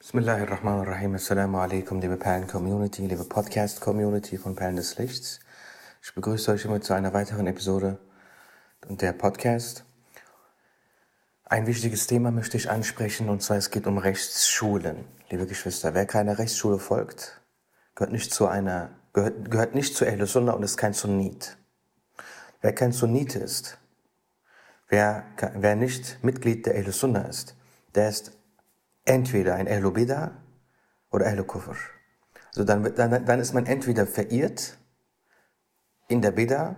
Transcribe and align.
Bismillahirrahmanirrahim. 0.00 1.16
Assalamu 1.16 1.58
alaikum, 1.58 2.00
liebe 2.00 2.16
Perlen-Community, 2.16 3.08
liebe 3.08 3.24
Podcast-Community 3.24 4.38
von 4.38 4.54
Perlen 4.54 4.76
des 4.76 4.96
Lichts. 4.96 5.40
Ich 6.00 6.14
begrüße 6.14 6.52
euch 6.52 6.64
immer 6.64 6.80
zu 6.80 6.94
einer 6.94 7.12
weiteren 7.12 7.48
Episode 7.48 7.98
der 8.88 9.12
Podcast. 9.12 9.84
Ein 11.44 11.66
wichtiges 11.66 12.06
Thema 12.06 12.30
möchte 12.30 12.56
ich 12.56 12.70
ansprechen, 12.70 13.28
und 13.28 13.42
zwar 13.42 13.56
es 13.56 13.72
geht 13.72 13.88
um 13.88 13.98
Rechtsschulen. 13.98 15.04
Liebe 15.30 15.46
Geschwister, 15.46 15.94
wer 15.94 16.06
keiner 16.06 16.38
Rechtsschule 16.38 16.78
folgt, 16.78 17.40
gehört 17.96 18.12
nicht 18.12 18.32
zu 18.32 18.46
einer, 18.46 18.90
gehört, 19.12 19.50
gehört 19.50 19.74
nicht 19.74 19.96
zu 19.96 20.06
Ahl 20.06 20.24
Sunnah 20.28 20.52
und 20.52 20.62
ist 20.62 20.76
kein 20.76 20.94
Sunnit. 20.94 21.56
Wer 22.60 22.72
kein 22.72 22.92
Sunnit 22.92 23.34
ist, 23.34 23.78
wer, 24.86 25.24
wer 25.54 25.74
nicht 25.74 26.22
Mitglied 26.22 26.66
der 26.66 26.76
Ahl 26.76 26.92
Sunnah 26.92 27.22
ist, 27.22 27.56
der 27.96 28.10
ist 28.10 28.37
entweder 29.08 29.54
ein 29.54 29.66
Ehlu 29.66 29.90
Bida 29.90 30.32
oder 31.10 31.26
Ehlu 31.26 31.44
Kufr. 31.44 31.76
Dann, 32.54 32.94
dann, 32.94 33.24
dann 33.24 33.40
ist 33.40 33.54
man 33.54 33.66
entweder 33.66 34.06
verirrt 34.06 34.78
in 36.08 36.22
der 36.22 36.32
Bida 36.32 36.76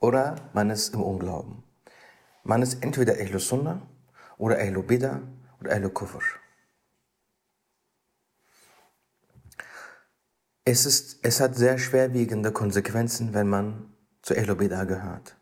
oder 0.00 0.36
man 0.52 0.70
ist 0.70 0.94
im 0.94 1.02
Unglauben. 1.02 1.62
Man 2.44 2.62
ist 2.62 2.82
entweder 2.82 3.18
Ehlu 3.18 3.38
Sunnah 3.38 3.82
oder 4.38 4.58
Ehlu 4.58 4.82
Bida 4.82 5.20
oder 5.60 5.72
Ehlu 5.72 5.90
Kufr. 5.90 6.22
Es, 10.64 10.84
ist, 10.84 11.20
es 11.22 11.40
hat 11.40 11.56
sehr 11.56 11.78
schwerwiegende 11.78 12.52
Konsequenzen, 12.52 13.34
wenn 13.34 13.48
man 13.48 13.92
zu 14.22 14.34
Ehlu 14.34 14.56
Bida 14.56 14.84
gehört. 14.84 15.36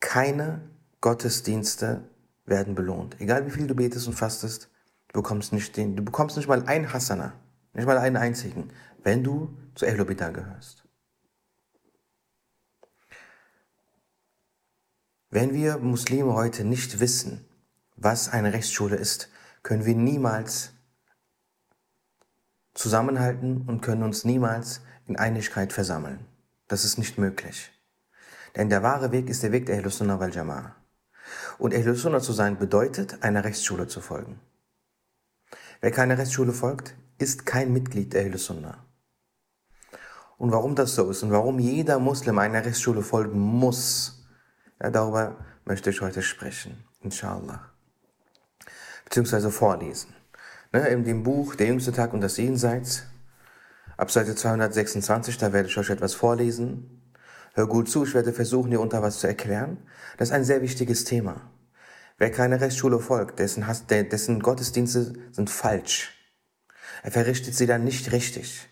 Keine 0.00 0.62
Gottesdienste 1.00 2.08
werden 2.46 2.74
belohnt. 2.74 3.20
Egal 3.20 3.46
wie 3.46 3.50
viel 3.50 3.66
du 3.66 3.74
betest 3.74 4.06
und 4.06 4.14
fastest, 4.14 4.71
Du 5.12 5.20
bekommst 5.20 5.52
nicht 5.52 5.76
den, 5.76 5.96
du 5.96 6.02
bekommst 6.02 6.36
nicht 6.36 6.48
mal 6.48 6.66
einen 6.66 6.92
Hasana, 6.92 7.34
nicht 7.74 7.86
mal 7.86 7.98
einen 7.98 8.16
einzigen, 8.16 8.70
wenn 9.02 9.22
du 9.22 9.56
zu 9.74 9.84
Ehlobita 9.84 10.30
gehörst. 10.30 10.84
Wenn 15.30 15.54
wir 15.54 15.78
Muslime 15.78 16.34
heute 16.34 16.64
nicht 16.64 17.00
wissen, 17.00 17.44
was 17.96 18.28
eine 18.28 18.52
Rechtsschule 18.52 18.96
ist, 18.96 19.30
können 19.62 19.84
wir 19.84 19.94
niemals 19.94 20.72
zusammenhalten 22.74 23.62
und 23.68 23.80
können 23.80 24.02
uns 24.02 24.24
niemals 24.24 24.80
in 25.06 25.16
Einigkeit 25.16 25.72
versammeln. 25.72 26.26
Das 26.68 26.84
ist 26.84 26.98
nicht 26.98 27.18
möglich. 27.18 27.70
Denn 28.56 28.68
der 28.68 28.82
wahre 28.82 29.12
Weg 29.12 29.28
ist 29.28 29.42
der 29.42 29.52
Weg 29.52 29.66
der 29.66 29.76
Ahlus-Sunnah 29.76 30.20
wal 30.20 30.30
Jama'ah. 30.30 30.72
Und 31.58 31.74
Ahlus-Sunnah 31.74 32.20
zu 32.20 32.32
sein 32.32 32.58
bedeutet, 32.58 33.22
einer 33.22 33.44
Rechtsschule 33.44 33.86
zu 33.86 34.00
folgen. 34.00 34.40
Wer 35.82 35.90
keiner 35.90 36.16
Rechtsschule 36.16 36.52
folgt, 36.52 36.94
ist 37.18 37.44
kein 37.44 37.72
Mitglied 37.72 38.12
der 38.12 38.38
Sunnah. 38.38 38.86
Und 40.38 40.52
warum 40.52 40.76
das 40.76 40.94
so 40.94 41.10
ist 41.10 41.24
und 41.24 41.32
warum 41.32 41.58
jeder 41.58 41.98
Muslim 41.98 42.38
einer 42.38 42.64
Rechtsschule 42.64 43.02
folgen 43.02 43.40
muss, 43.40 44.24
ja, 44.80 44.90
darüber 44.90 45.44
möchte 45.64 45.90
ich 45.90 46.00
heute 46.00 46.22
sprechen, 46.22 46.84
inshallah. 47.00 47.72
Beziehungsweise 49.04 49.50
vorlesen. 49.50 50.14
Ne, 50.72 50.86
in 50.86 51.02
dem 51.02 51.24
Buch 51.24 51.56
Der 51.56 51.66
jüngste 51.66 51.90
Tag 51.90 52.12
und 52.14 52.20
das 52.20 52.36
Jenseits, 52.36 53.02
ab 53.96 54.12
Seite 54.12 54.36
226, 54.36 55.36
da 55.36 55.52
werde 55.52 55.68
ich 55.68 55.76
euch 55.76 55.90
etwas 55.90 56.14
vorlesen. 56.14 57.02
Hör 57.54 57.66
gut 57.66 57.90
zu, 57.90 58.04
ich 58.04 58.14
werde 58.14 58.32
versuchen, 58.32 58.70
dir 58.70 58.80
unter 58.80 59.02
was 59.02 59.18
zu 59.18 59.26
erklären. 59.26 59.78
Das 60.16 60.28
ist 60.28 60.34
ein 60.34 60.44
sehr 60.44 60.62
wichtiges 60.62 61.02
Thema. 61.04 61.51
Wer 62.18 62.30
keine 62.30 62.60
Rechtsschule 62.60 63.00
folgt, 63.00 63.38
dessen, 63.38 63.64
dessen 63.88 64.40
Gottesdienste 64.40 65.14
sind 65.32 65.50
falsch. 65.50 66.12
Er 67.02 67.10
verrichtet 67.10 67.54
sie 67.54 67.66
dann 67.66 67.84
nicht 67.84 68.12
richtig. 68.12 68.68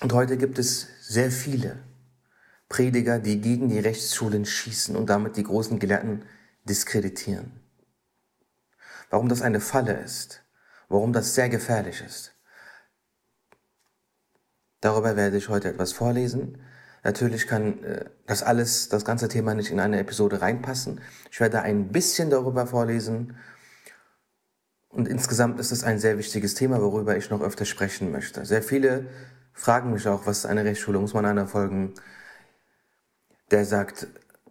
Und 0.00 0.12
heute 0.12 0.36
gibt 0.36 0.58
es 0.58 0.88
sehr 1.00 1.30
viele 1.30 1.78
Prediger, 2.68 3.18
die 3.18 3.40
gegen 3.40 3.68
die 3.68 3.78
Rechtsschulen 3.78 4.44
schießen 4.44 4.96
und 4.96 5.06
damit 5.06 5.36
die 5.36 5.44
großen 5.44 5.78
Gelehrten 5.78 6.24
diskreditieren. 6.64 7.52
Warum 9.10 9.28
das 9.28 9.42
eine 9.42 9.60
Falle 9.60 9.94
ist, 9.94 10.42
warum 10.88 11.12
das 11.12 11.34
sehr 11.34 11.48
gefährlich 11.48 12.02
ist. 12.04 12.34
Darüber 14.80 15.16
werde 15.16 15.36
ich 15.36 15.48
heute 15.48 15.68
etwas 15.68 15.92
vorlesen. 15.92 16.58
Natürlich 17.04 17.46
kann 17.46 17.84
äh, 17.84 18.06
das 18.26 18.42
alles, 18.42 18.88
das 18.88 19.04
ganze 19.04 19.28
Thema 19.28 19.54
nicht 19.54 19.70
in 19.70 19.78
eine 19.78 20.00
Episode 20.00 20.40
reinpassen. 20.40 21.00
Ich 21.30 21.38
werde 21.38 21.60
ein 21.60 21.92
bisschen 21.92 22.30
darüber 22.30 22.66
vorlesen. 22.66 23.36
Und 24.88 25.06
insgesamt 25.06 25.60
ist 25.60 25.70
es 25.70 25.84
ein 25.84 25.98
sehr 25.98 26.18
wichtiges 26.18 26.54
Thema, 26.54 26.80
worüber 26.80 27.16
ich 27.16 27.28
noch 27.28 27.42
öfter 27.42 27.66
sprechen 27.66 28.10
möchte. 28.10 28.46
Sehr 28.46 28.62
viele 28.62 29.06
fragen 29.52 29.92
mich 29.92 30.08
auch, 30.08 30.26
was 30.26 30.38
ist 30.38 30.46
eine 30.46 30.64
Rechtsschule? 30.64 30.98
Muss 30.98 31.14
man 31.14 31.26
einer 31.26 31.46
folgen? 31.46 31.92
Der 33.50 33.66
sagt, 33.66 34.06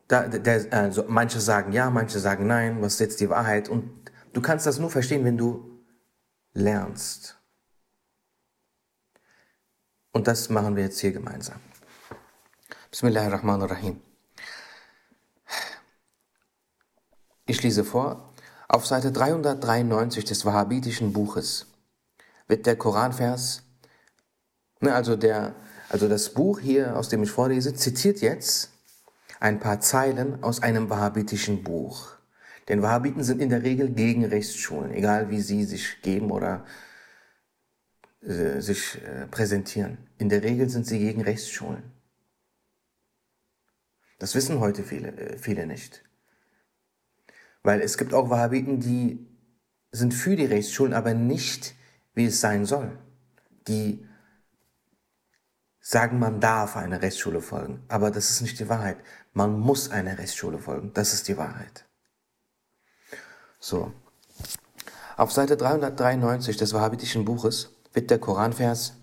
da, 0.08 0.28
der, 0.28 0.72
also 0.72 1.06
manche 1.08 1.40
sagen 1.40 1.72
ja, 1.72 1.90
manche 1.90 2.20
sagen 2.20 2.46
nein, 2.46 2.82
was 2.82 2.94
ist 2.94 3.00
jetzt 3.00 3.20
die 3.20 3.30
Wahrheit? 3.30 3.68
Und 3.68 3.90
du 4.34 4.42
kannst 4.42 4.68
das 4.68 4.78
nur 4.78 4.92
verstehen, 4.92 5.26
wenn 5.26 5.38
du 5.38 5.84
lernst. 6.54 7.40
Und 10.12 10.28
das 10.28 10.50
machen 10.50 10.76
wir 10.76 10.84
jetzt 10.84 11.00
hier 11.00 11.14
gemeinsam. 11.14 11.60
Bismillahirrahmanirrahim. 12.94 14.00
Ich 17.48 17.64
lese 17.64 17.84
vor. 17.84 18.32
Auf 18.68 18.86
Seite 18.86 19.12
393 19.12 20.26
des 20.26 20.46
wahhabitischen 20.46 21.12
Buches 21.12 21.66
wird 22.48 22.68
der 22.68 22.76
Koranvers, 22.76 23.64
ne, 24.80 24.94
also, 24.94 25.16
der, 25.16 25.56
also 25.90 26.08
das 26.08 26.36
Buch 26.36 26.60
hier, 26.60 26.96
aus 26.96 27.10
dem 27.10 27.24
ich 27.24 27.32
vorlese, 27.32 27.74
zitiert 27.74 28.22
jetzt 28.22 28.70
ein 29.40 29.60
paar 29.60 29.80
Zeilen 29.80 30.44
aus 30.44 30.62
einem 30.62 30.92
wahhabitischen 30.92 31.64
Buch. 31.64 32.12
Denn 32.68 32.84
Wahhabiten 32.84 33.24
sind 33.24 33.42
in 33.42 33.50
der 33.50 33.64
Regel 33.64 33.90
gegen 33.90 34.24
Rechtsschulen, 34.24 34.92
egal 34.94 35.32
wie 35.32 35.42
sie 35.42 35.64
sich 35.64 36.00
geben 36.04 36.30
oder 36.30 36.64
äh, 38.22 38.62
sich 38.62 39.02
äh, 39.02 39.26
präsentieren. 39.26 39.98
In 40.20 40.30
der 40.30 40.44
Regel 40.44 40.70
sind 40.70 40.86
sie 40.86 41.00
gegen 41.00 41.24
Rechtsschulen. 41.24 41.93
Das 44.20 44.36
wissen 44.36 44.60
heute 44.60 44.84
viele, 44.84 45.10
äh, 45.10 45.38
viele 45.38 45.66
nicht. 45.68 46.04
Weil 47.64 47.82
es 47.82 47.98
gibt 47.98 48.14
auch 48.14 48.30
Wahhabiten, 48.30 48.80
die 48.80 49.28
sind 49.92 50.14
für 50.14 50.36
die 50.36 50.46
Rechtsschulen, 50.46 50.94
aber 50.94 51.14
nicht, 51.14 51.76
wie 52.14 52.26
es 52.26 52.42
sein 52.42 52.66
soll. 52.66 52.98
Die 53.68 54.06
sagen, 55.80 56.18
man 56.18 56.40
darf 56.40 56.76
einer 56.78 57.02
Rechtsschule 57.02 57.42
folgen. 57.42 57.84
Aber 57.90 58.10
das 58.10 58.30
ist 58.30 58.42
nicht 58.42 58.60
die 58.60 58.70
Wahrheit. 58.70 58.98
Man 59.34 59.60
muss 59.60 59.92
einer 59.92 60.18
Rechtsschule 60.18 60.58
folgen. 60.58 60.92
Das 60.94 61.14
ist 61.14 61.28
die 61.28 61.38
Wahrheit. 61.38 61.86
So. 63.60 63.94
Auf 65.16 65.32
Seite 65.32 65.58
393 65.58 66.58
des 66.58 66.74
wahhabitischen 66.74 67.26
Buches 67.26 67.70
wird 67.94 68.10
der 68.10 68.20
Koranvers, 68.20 68.94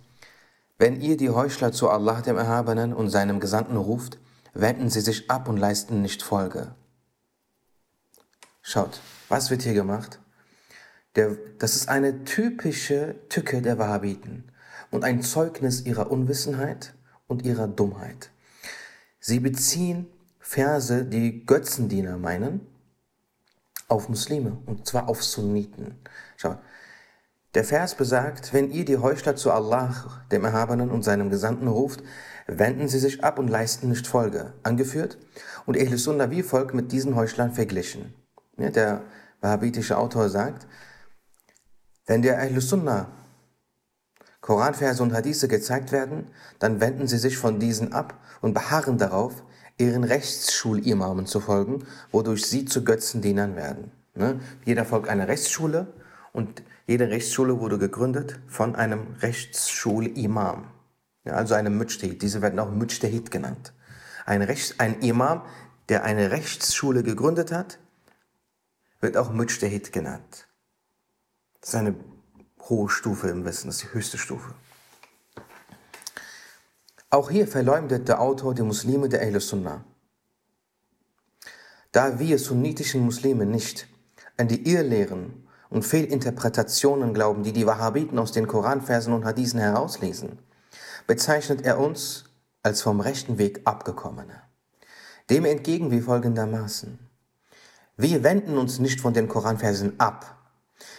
wenn 0.79 1.01
ihr 1.01 1.17
die 1.17 1.31
Heuchler 1.31 1.73
zu 1.73 1.89
Allah 1.91 2.23
dem 2.23 2.37
Erhabenen 2.37 2.93
und 2.93 3.11
seinem 3.11 3.39
Gesandten 3.39 3.77
ruft, 3.77 4.19
wenden 4.55 4.91
sie 4.91 5.01
sich 5.01 5.31
ab 5.31 5.49
und 5.49 5.57
leisten 5.57 6.03
nicht 6.03 6.23
Folge. 6.23 6.75
Schaut, 8.63 9.01
was 9.29 9.51
wird 9.51 9.63
hier 9.63 9.75
gemacht? 9.75 10.21
Der, 11.17 11.37
das 11.59 11.75
ist 11.75 11.89
eine 11.89 12.25
typische 12.25 13.17
Tücke 13.29 13.63
der 13.63 13.79
Wahhabiten 13.79 14.53
und 14.91 15.05
ein 15.05 15.23
Zeugnis 15.23 15.83
ihrer 15.83 16.11
Unwissenheit 16.11 16.95
und 17.27 17.45
ihrer 17.45 17.67
Dummheit. 17.67 18.31
Sie 19.19 19.41
beziehen 19.41 20.07
Verse, 20.39 21.05
die 21.05 21.45
Götzendiener 21.47 22.17
meinen, 22.17 22.67
auf 23.89 24.09
Muslime 24.09 24.59
und 24.67 24.87
zwar 24.87 25.09
auf 25.09 25.23
Sunniten. 25.23 25.97
Schaut, 26.37 26.59
der 27.55 27.65
Vers 27.65 27.97
besagt, 27.97 28.53
wenn 28.53 28.71
ihr 28.71 28.85
die 28.85 28.99
Heuchler 28.99 29.35
zu 29.35 29.51
Allah, 29.51 30.25
dem 30.31 30.45
Erhabenen 30.45 30.91
und 30.91 31.03
seinem 31.03 31.31
Gesandten 31.31 31.67
ruft, 31.67 32.03
wenden 32.59 32.89
sie 32.89 32.99
sich 32.99 33.23
ab 33.23 33.39
und 33.39 33.49
leisten 33.49 33.89
nicht 33.89 34.07
Folge, 34.07 34.53
angeführt 34.63 35.19
und 35.67 35.77
Ehl 35.77 35.97
Sunnah 35.97 36.31
wie 36.31 36.43
folgt 36.43 36.75
mit 36.75 36.93
diesen 36.93 37.17
Heuchlern 37.17 37.53
verglichen. 37.53 38.15
Der 38.57 39.03
wahhabitische 39.41 39.97
Autor 39.97 40.29
sagt, 40.29 40.67
wenn 42.07 42.23
der 42.23 42.39
Ahl 42.41 42.61
Sunnah 42.61 43.09
Koranverse 44.41 45.03
und 45.03 45.13
Hadithe 45.13 45.49
gezeigt 45.49 45.93
werden, 45.93 46.27
dann 46.59 46.81
wenden 46.81 47.07
sie 47.07 47.19
sich 47.19 47.37
von 47.37 47.61
diesen 47.61 47.93
ab 47.93 48.19
und 48.41 48.55
beharren 48.55 48.99
darauf, 48.99 49.43
ihren 49.79 50.05
Rechtsschulimamen 50.05 51.27
zu 51.27 51.41
folgen, 51.41 51.87
wodurch 52.11 52.47
sie 52.47 52.65
zu 52.65 52.85
Götzendienern 52.85 53.55
werden. 53.55 53.93
Ne? 54.15 54.41
Jeder 54.65 54.85
folgt 54.85 55.09
einer 55.09 55.29
Rechtsschule 55.29 55.87
und 56.33 56.63
jede 56.87 57.09
Rechtsschule 57.11 57.61
wurde 57.61 57.79
gegründet 57.79 58.41
von 58.49 58.75
einem 58.75 59.15
Rechtsschulimam. 59.21 60.65
Ja, 61.25 61.35
also 61.35 61.55
einem 61.55 61.77
Mujtahid. 61.77 62.23
Diese 62.23 62.43
werden 62.43 62.59
auch 62.59 62.71
Mujtahid 62.71 63.31
genannt. 63.31 63.73
Ein, 64.25 64.43
Rechts, 64.43 64.75
ein 64.79 65.01
Imam, 65.01 65.43
der 65.89 66.05
eine 66.05 66.31
Rechtsschule 66.31 67.03
gegründet 67.03 67.53
hat, 67.53 67.79
wird 69.01 69.17
auch 69.17 69.33
Mujtahid 69.33 69.93
genannt. 69.93 70.47
Das 71.61 71.71
ist 71.71 71.75
eine 71.75 71.95
hohe 72.69 72.89
Stufe 72.89 73.29
im 73.29 73.45
Wissen, 73.45 73.67
das 73.67 73.77
ist 73.77 73.85
die 73.85 73.95
höchste 73.95 74.19
Stufe. 74.19 74.55
Auch 77.11 77.29
hier 77.29 77.49
verleumdet 77.49 78.09
der 78.09 78.21
Autor 78.21 78.55
die 78.55 78.63
Muslime 78.63 79.09
der 79.09 79.21
Ahl 79.23 79.41
Sunnah. 79.41 79.85
Da 81.93 82.21
wir 82.21 82.39
sunnitischen 82.39 83.05
Muslime 83.05 83.47
nicht 83.47 83.89
an 84.37 84.47
die 84.47 84.71
Irrlehren 84.71 85.49
und 85.71 85.85
Fehlinterpretationen 85.85 87.13
glauben, 87.13 87.43
die 87.43 87.53
die 87.53 87.67
Wahhabiten 87.67 88.19
aus 88.19 88.31
den 88.31 88.47
Koranversen 88.47 89.13
und 89.13 89.25
Hadithen 89.25 89.59
herauslesen, 89.59 90.39
bezeichnet 91.11 91.63
er 91.63 91.81
uns 91.81 92.23
als 92.63 92.83
vom 92.83 93.01
rechten 93.01 93.37
Weg 93.37 93.63
abgekommene. 93.65 94.43
Dem 95.29 95.45
entgegen 95.45 95.91
wie 95.91 96.03
folgendermaßen. 96.03 97.01
Wir 97.97 98.23
wenden 98.23 98.57
uns 98.57 98.79
nicht 98.79 99.01
von 99.01 99.13
den 99.13 99.27
Koranversen 99.27 99.99
ab. 99.99 100.37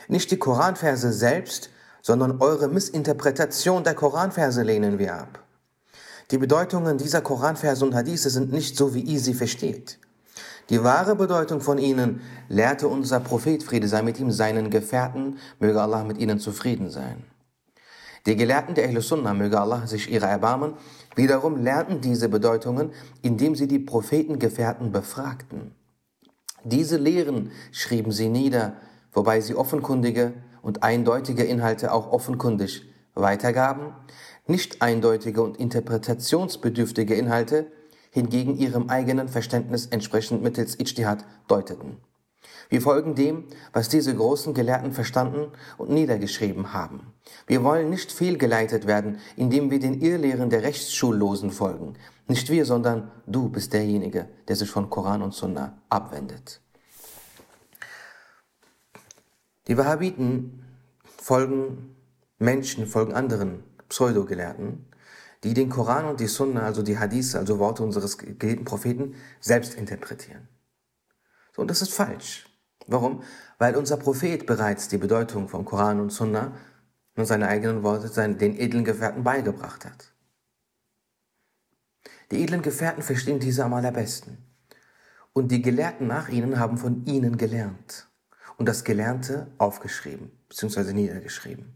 Nicht 0.10 0.30
die 0.32 0.38
Koranverse 0.38 1.14
selbst, 1.14 1.70
sondern 2.02 2.42
eure 2.42 2.68
Missinterpretation 2.68 3.86
der 3.86 3.94
Koranverse 3.94 4.64
lehnen 4.64 5.00
wir 5.00 5.16
ab. 5.16 5.40
Die 6.32 6.38
Bedeutungen 6.38 6.98
dieser 6.98 7.22
Koranverse 7.22 7.86
und 7.86 7.96
Hadithe 7.96 8.30
sind 8.30 8.52
nicht 8.52 8.76
so, 8.76 8.94
wie 8.94 9.00
ihr 9.00 9.22
sie 9.22 9.34
versteht. 9.34 9.98
Die 10.70 10.84
wahre 10.84 11.16
Bedeutung 11.16 11.62
von 11.62 11.78
ihnen 11.78 12.20
lehrte 12.50 12.90
unser 12.90 13.22
Prophet, 13.22 13.64
Friede 13.64 13.88
sei 13.88 14.02
mit 14.02 14.20
ihm, 14.20 14.30
seinen 14.30 14.72
Gefährten, 14.72 15.38
möge 15.62 15.82
Allah 15.82 16.04
mit 16.04 16.18
ihnen 16.18 16.38
zufrieden 16.42 16.90
sein. 16.90 17.31
Die 18.26 18.36
Gelehrten 18.36 18.76
der 18.76 18.88
Ahl 18.88 19.02
Sunnah, 19.02 19.34
möge 19.34 19.60
Allah 19.60 19.88
sich 19.88 20.12
ihrer 20.12 20.28
erbarmen, 20.28 20.74
wiederum 21.16 21.58
lernten 21.58 22.02
diese 22.02 22.30
Bedeutungen, 22.30 22.92
indem 23.22 23.56
sie 23.56 23.68
die 23.68 23.80
Prophetengefährten 23.80 24.92
befragten. 24.92 25.72
Diese 26.64 26.98
Lehren 26.98 27.52
schrieben 27.72 28.12
sie 28.12 28.30
nieder, 28.30 28.78
wobei 29.12 29.42
sie 29.42 29.56
offenkundige 29.56 30.34
und 30.62 30.84
eindeutige 30.84 31.44
Inhalte 31.44 31.92
auch 31.92 32.12
offenkundig 32.12 32.84
weitergaben, 33.16 33.94
nicht 34.46 34.82
eindeutige 34.82 35.42
und 35.42 35.58
interpretationsbedürftige 35.58 37.16
Inhalte 37.16 37.72
hingegen 38.12 38.58
ihrem 38.58 38.90
eigenen 38.90 39.30
Verständnis 39.30 39.88
entsprechend 39.88 40.44
mittels 40.44 40.80
Ijtihad 40.80 41.26
deuteten. 41.48 41.98
Wir 42.72 42.82
folgen 42.82 43.16
dem, 43.16 43.44
was 43.74 43.90
diese 43.90 44.16
großen 44.16 44.54
Gelehrten 44.54 44.94
verstanden 44.94 45.52
und 45.78 45.90
niedergeschrieben 45.90 46.72
haben. 46.72 47.14
Wir 47.46 47.66
wollen 47.66 47.90
nicht 47.90 48.14
fehlgeleitet 48.14 48.88
werden, 48.88 49.20
indem 49.36 49.70
wir 49.70 49.80
den 49.80 50.00
Irrlehren 50.00 50.50
der 50.50 50.64
Rechtsschullosen 50.64 51.52
folgen. 51.52 51.96
Nicht 52.30 52.50
wir, 52.50 52.66
sondern 52.66 53.12
du 53.28 53.50
bist 53.50 53.74
derjenige, 53.74 54.30
der 54.48 54.56
sich 54.56 54.72
von 54.72 54.90
Koran 54.90 55.22
und 55.22 55.34
Sunna 55.34 55.82
abwendet. 55.90 56.62
Die 59.68 59.78
Wahhabiten 59.78 60.64
folgen 61.18 61.98
Menschen, 62.40 62.88
folgen 62.88 63.12
anderen 63.12 63.66
Pseudogelehrten, 63.90 64.86
die 65.44 65.54
den 65.54 65.70
Koran 65.70 66.06
und 66.06 66.22
die 66.22 66.28
Sunna, 66.28 66.62
also 66.62 66.84
die 66.84 66.98
Hadith, 66.98 67.36
also 67.36 67.60
Worte 67.60 67.84
unseres 67.84 68.18
geliebten 68.18 68.64
Propheten, 68.64 69.16
selbst 69.42 69.74
interpretieren. 69.74 70.48
So, 71.54 71.64
und 71.64 71.68
das 71.68 71.82
ist 71.82 71.94
falsch. 71.94 72.48
Warum? 72.92 73.24
Weil 73.58 73.76
unser 73.76 73.98
Prophet 73.98 74.46
bereits 74.46 74.88
die 74.90 74.98
Bedeutung 74.98 75.48
von 75.48 75.64
Koran 75.66 76.00
und 76.00 76.12
Sunna 76.12 76.54
und 77.16 77.26
seine 77.26 77.48
eigenen 77.48 77.84
Worte 77.84 78.08
seinen, 78.08 78.38
den 78.38 78.58
edlen 78.58 78.84
Gefährten 78.84 79.24
beigebracht 79.24 79.86
hat. 79.86 80.12
Die 82.32 82.44
edlen 82.44 82.62
Gefährten 82.62 83.04
verstehen 83.04 83.40
diese 83.40 83.64
am 83.64 83.74
allerbesten. 83.74 84.38
Und 85.34 85.52
die 85.52 85.62
Gelehrten 85.62 86.08
nach 86.08 86.30
ihnen 86.30 86.60
haben 86.60 86.78
von 86.78 87.06
ihnen 87.06 87.38
gelernt 87.38 88.08
und 88.58 88.66
das 88.66 88.84
Gelernte 88.84 89.48
aufgeschrieben 89.58 90.32
bzw. 90.50 90.94
niedergeschrieben. 90.94 91.74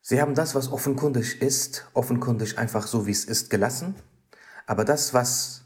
Sie 0.00 0.20
haben 0.20 0.34
das, 0.34 0.54
was 0.54 0.70
offenkundig 0.70 1.42
ist, 1.42 1.86
offenkundig 1.94 2.58
einfach 2.58 2.86
so, 2.86 3.06
wie 3.06 3.12
es 3.12 3.24
ist, 3.24 3.50
gelassen. 3.50 3.94
Aber 4.66 4.84
das, 4.84 5.14
was 5.14 5.62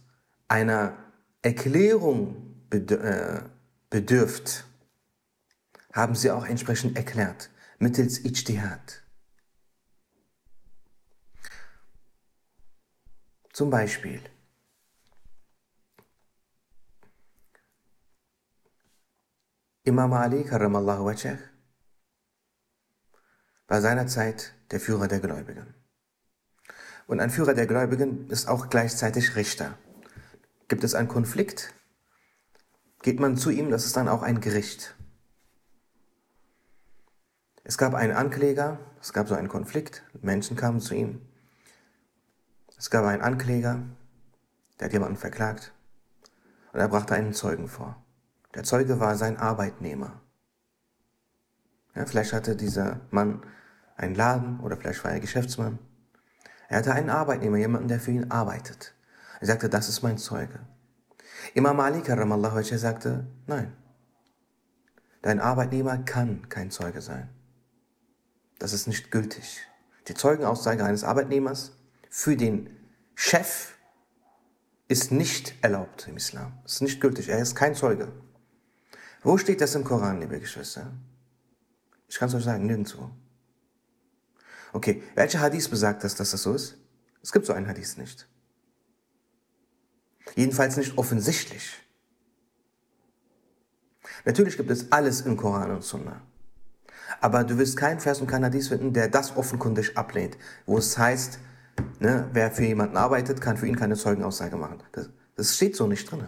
einer 0.49 0.97
Erklärung 1.43 2.44
bedürft, 2.71 4.65
haben 5.93 6.15
sie 6.15 6.31
auch 6.31 6.45
entsprechend 6.45 6.97
erklärt, 6.97 7.51
mittels 7.79 8.25
Ijtihad. 8.25 9.03
Zum 13.53 13.71
Beispiel, 13.71 14.21
Imam 19.85 20.13
Ali, 20.13 20.45
karamallahu 20.45 21.05
wajhah, 21.05 21.39
war 23.69 23.81
seinerzeit 23.81 24.55
der 24.71 24.81
Führer 24.81 25.09
der 25.09 25.21
Gläubigen. 25.21 25.75
Und 27.07 27.21
ein 27.21 27.31
Führer 27.31 27.55
der 27.55 27.67
Gläubigen 27.67 28.29
ist 28.31 28.49
auch 28.49 28.71
gleichzeitig 28.71 29.37
Richter. 29.37 29.79
Gibt 30.69 30.85
es 30.85 30.95
einen 30.95 31.09
Konflikt, 31.09 31.75
geht 33.05 33.21
man 33.21 33.37
zu 33.37 33.51
ihm, 33.51 33.71
das 33.71 33.85
ist 33.85 33.99
dann 33.99 34.09
auch 34.09 34.23
ein 34.23 34.41
Gericht. 34.41 34.97
Es 37.63 37.77
gab 37.77 37.93
einen 37.93 38.15
Ankläger, 38.15 38.79
es 38.99 39.13
gab 39.13 39.29
so 39.29 39.35
einen 39.35 39.49
Konflikt, 39.49 40.03
Menschen 40.23 40.57
kamen 40.57 40.81
zu 40.81 40.95
ihm. 40.95 41.21
Es 42.79 42.89
gab 42.89 43.05
einen 43.05 43.21
Ankläger, 43.21 43.83
der 44.81 44.87
hat 44.87 44.93
jemanden 44.95 45.19
verklagt 45.19 45.75
und 46.73 46.81
er 46.81 46.89
brachte 46.89 47.15
einen 47.15 47.35
Zeugen 47.35 47.69
vor. 47.69 48.03
Der 48.55 48.65
Zeuge 48.65 48.99
war 49.01 49.17
sein 49.17 49.37
Arbeitnehmer. 49.37 50.23
Ja, 51.95 52.07
vielleicht 52.07 52.33
hatte 52.33 52.57
dieser 52.57 53.01
Mann 53.11 53.43
einen 53.97 54.15
Laden 54.15 54.61
oder 54.61 54.79
vielleicht 54.79 55.05
war 55.05 55.13
er 55.13 55.21
Geschäftsmann. 55.21 55.79
Er 56.69 56.79
hatte 56.79 56.95
einen 56.95 57.11
Arbeitnehmer, 57.11 57.59
jemanden, 57.59 57.89
der 57.89 58.01
für 58.01 58.13
ihn 58.13 58.31
arbeitet. 58.31 58.95
Er 59.41 59.49
sagte, 59.49 59.69
das 59.69 59.91
ist 59.91 60.01
mein 60.01 60.17
Zeuge. 60.17 60.59
Imam 61.53 61.79
Ali 61.81 62.01
Karamallahu 62.01 62.63
sagte, 62.63 63.27
nein, 63.47 63.77
dein 65.23 65.41
Arbeitnehmer 65.41 65.99
kann 65.99 66.49
kein 66.49 66.71
Zeuge 66.71 67.03
sein. 67.03 67.29
Das 68.59 68.73
ist 68.73 68.87
nicht 68.87 69.11
gültig. 69.11 69.61
Die 70.09 70.15
Zeugenaussage 70.15 70.85
eines 70.85 71.05
Arbeitnehmers 71.05 71.73
für 72.09 72.37
den 72.37 72.71
Chef 73.15 73.75
ist 74.89 75.13
nicht 75.13 75.55
erlaubt 75.63 76.09
im 76.09 76.17
Islam. 76.17 76.59
Ist 76.65 76.83
nicht 76.83 77.01
gültig. 77.01 77.29
Er 77.29 77.39
ist 77.39 77.55
kein 77.55 77.75
Zeuge. 77.75 78.13
Wo 79.23 79.39
steht 79.39 79.61
das 79.61 79.75
im 79.75 79.85
Koran, 79.85 80.21
liebe 80.21 80.39
Geschwister? 80.39 80.93
Ich 82.09 82.19
kann 82.19 82.29
es 82.29 82.35
euch 82.35 82.45
sagen, 82.45 82.67
nirgendwo. 82.67 83.11
Okay, 84.73 85.03
welcher 85.15 85.41
Hadith 85.41 85.69
besagt 85.69 86.05
das, 86.05 86.15
dass 86.15 86.33
das 86.33 86.43
so 86.43 86.55
ist? 86.55 86.77
Es 87.23 87.33
gibt 87.33 87.47
so 87.47 87.53
einen 87.53 87.67
Hadith 87.67 87.97
nicht. 87.97 88.29
Jedenfalls 90.35 90.77
nicht 90.77 90.99
offensichtlich. 90.99 91.73
Natürlich 94.25 94.57
gibt 94.57 94.71
es 94.71 94.91
alles 94.91 95.21
im 95.23 95.37
Koran 95.37 95.71
und 95.71 95.85
Sunnah. 95.85 96.21
Aber 97.21 97.45
du 97.45 97.59
wirst 97.59 97.77
keinen 97.77 98.01
Vers 98.01 98.21
und 98.21 98.27
keinen 98.27 98.45
Hadith 98.45 98.69
finden, 98.69 98.93
der 98.93 99.09
das 99.09 99.37
offenkundig 99.37 99.97
ablehnt, 99.97 100.37
wo 100.67 100.79
es 100.79 100.99
heißt, 100.99 101.39
ne, 102.01 102.29
wer 102.33 102.51
für 102.51 102.65
jemanden 102.65 102.97
arbeitet, 102.97 103.41
kann 103.41 103.57
für 103.57 103.67
ihn 103.67 103.77
keine 103.77 103.97
Zeugenaussage 103.97 104.57
machen. 104.57 104.83
Das, 104.93 105.11
das 105.37 105.57
steht 105.57 105.77
so 105.77 105.87
nicht 105.87 106.11
drin. 106.11 106.27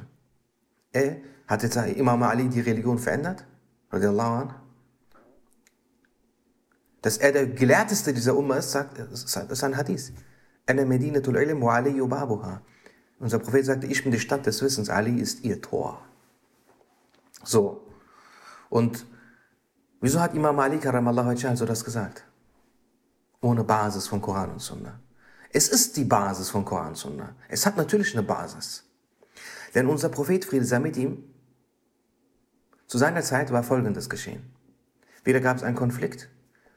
Er 0.92 1.16
hat 1.46 1.62
jetzt 1.62 1.76
Imam 1.76 2.22
Ali 2.22 2.48
die 2.48 2.60
Religion 2.60 2.98
verändert? 2.98 3.44
Dass 7.02 7.18
er 7.18 7.32
der 7.32 7.46
Gelehrteste 7.46 8.12
dieser 8.12 8.36
Umma 8.36 8.56
ist, 8.56 8.72
sagt, 8.72 8.98
ist 8.98 9.64
ein 9.64 9.76
Hadith. 9.76 10.12
Unser 13.18 13.38
Prophet 13.38 13.64
sagte, 13.64 13.86
ich 13.86 14.02
bin 14.02 14.12
die 14.12 14.20
Stadt 14.20 14.44
des 14.44 14.62
Wissens, 14.62 14.90
Ali 14.90 15.20
ist 15.20 15.44
ihr 15.44 15.60
Tor. 15.60 16.02
So. 17.42 17.86
Und 18.68 19.06
wieso 20.00 20.20
hat 20.20 20.34
Imam 20.34 20.58
Ali 20.58 20.78
karamallahu 20.78 21.36
so 21.56 21.64
das 21.64 21.84
gesagt? 21.84 22.24
Ohne 23.40 23.64
Basis 23.64 24.06
von 24.08 24.20
Koran 24.20 24.50
und 24.50 24.60
Sunnah. 24.60 25.00
Es 25.52 25.68
ist 25.68 25.96
die 25.96 26.04
Basis 26.04 26.50
von 26.50 26.64
Koran 26.64 26.88
und 26.88 26.96
Sunnah. 26.96 27.34
Es 27.48 27.64
hat 27.64 27.76
natürlich 27.76 28.14
eine 28.14 28.22
Basis. 28.22 28.84
Denn 29.74 29.86
unser 29.86 30.08
Prophet, 30.08 30.44
Friede 30.44 30.64
sei 30.64 30.78
mit 30.78 30.96
ihm, 30.96 31.24
zu 32.86 32.98
seiner 32.98 33.22
Zeit 33.22 33.52
war 33.52 33.62
Folgendes 33.62 34.08
geschehen. 34.08 34.42
Wieder 35.24 35.40
gab 35.40 35.56
es 35.56 35.62
einen 35.62 35.76
Konflikt 35.76 36.28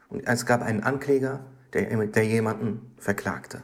und 0.08 0.26
es 0.26 0.44
gab 0.46 0.62
einen 0.62 0.82
Ankläger, 0.82 1.44
der, 1.72 2.06
der 2.06 2.26
jemanden 2.26 2.94
verklagte. 2.98 3.62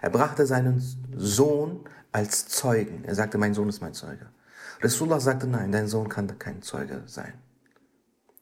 Er 0.00 0.10
brachte 0.10 0.46
seinen 0.46 0.80
Sohn 1.16 1.84
als 2.12 2.46
Zeugen. 2.46 3.04
Er 3.04 3.14
sagte, 3.14 3.38
mein 3.38 3.54
Sohn 3.54 3.68
ist 3.68 3.80
mein 3.80 3.94
Zeuge. 3.94 4.26
Rasulullah 4.80 5.20
sagte, 5.20 5.46
nein, 5.46 5.72
dein 5.72 5.88
Sohn 5.88 6.08
kann 6.08 6.38
kein 6.38 6.62
Zeuge 6.62 7.02
sein. 7.06 7.34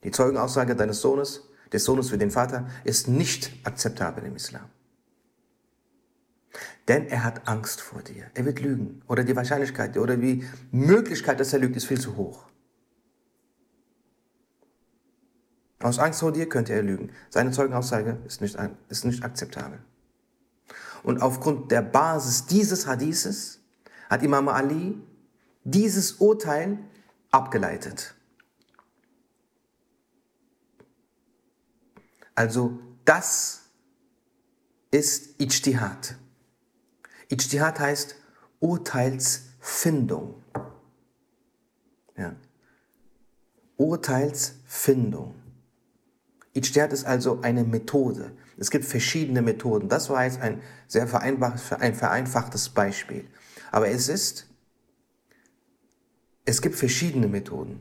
Die 0.04 0.10
Zeugenaussage 0.10 0.74
deines 0.74 1.00
Sohnes, 1.00 1.48
des 1.72 1.84
Sohnes 1.84 2.10
für 2.10 2.18
den 2.18 2.30
Vater, 2.30 2.68
ist 2.84 3.08
nicht 3.08 3.52
akzeptabel 3.64 4.24
im 4.24 4.36
Islam. 4.36 4.68
Denn 6.88 7.06
er 7.06 7.22
hat 7.22 7.46
Angst 7.46 7.80
vor 7.80 8.02
dir. 8.02 8.24
Er 8.34 8.44
wird 8.44 8.60
lügen. 8.60 9.02
Oder 9.06 9.22
die 9.22 9.36
Wahrscheinlichkeit 9.36 9.96
oder 9.96 10.16
die 10.16 10.44
Möglichkeit, 10.72 11.38
dass 11.38 11.52
er 11.52 11.60
lügt, 11.60 11.76
ist 11.76 11.86
viel 11.86 12.00
zu 12.00 12.16
hoch. 12.16 12.46
Aus 15.82 15.98
Angst 15.98 16.20
vor 16.20 16.32
dir 16.32 16.48
könnte 16.48 16.72
er 16.72 16.82
lügen. 16.82 17.10
Seine 17.28 17.52
Zeugenaussage 17.52 18.18
ist 18.26 18.40
nicht, 18.40 18.58
ist 18.88 19.04
nicht 19.04 19.22
akzeptabel. 19.22 19.78
Und 21.02 21.22
aufgrund 21.22 21.70
der 21.70 21.82
Basis 21.82 22.46
dieses 22.46 22.86
Hadithes 22.86 23.59
hat 24.10 24.22
Imam 24.24 24.48
Ali 24.48 25.00
dieses 25.62 26.14
Urteil 26.14 26.78
abgeleitet. 27.30 28.14
Also 32.34 32.78
das 33.04 33.60
ist 34.90 35.40
Ijtihad. 35.40 36.16
Ijtihad 37.28 37.78
heißt 37.78 38.16
Urteilsfindung. 38.58 40.42
Ja. 42.16 42.34
Urteilsfindung. 43.76 45.34
Ijtihad 46.54 46.92
ist 46.92 47.04
also 47.04 47.40
eine 47.42 47.62
Methode. 47.62 48.32
Es 48.58 48.70
gibt 48.70 48.84
verschiedene 48.84 49.40
Methoden. 49.40 49.88
Das 49.88 50.10
war 50.10 50.24
jetzt 50.24 50.40
ein 50.40 50.60
sehr 50.88 51.02
ein 51.14 51.94
vereinfachtes 51.94 52.70
Beispiel. 52.70 53.26
Aber 53.70 53.88
es 53.88 54.08
ist, 54.08 54.46
es 56.44 56.60
gibt 56.60 56.74
verschiedene 56.74 57.28
Methoden. 57.28 57.80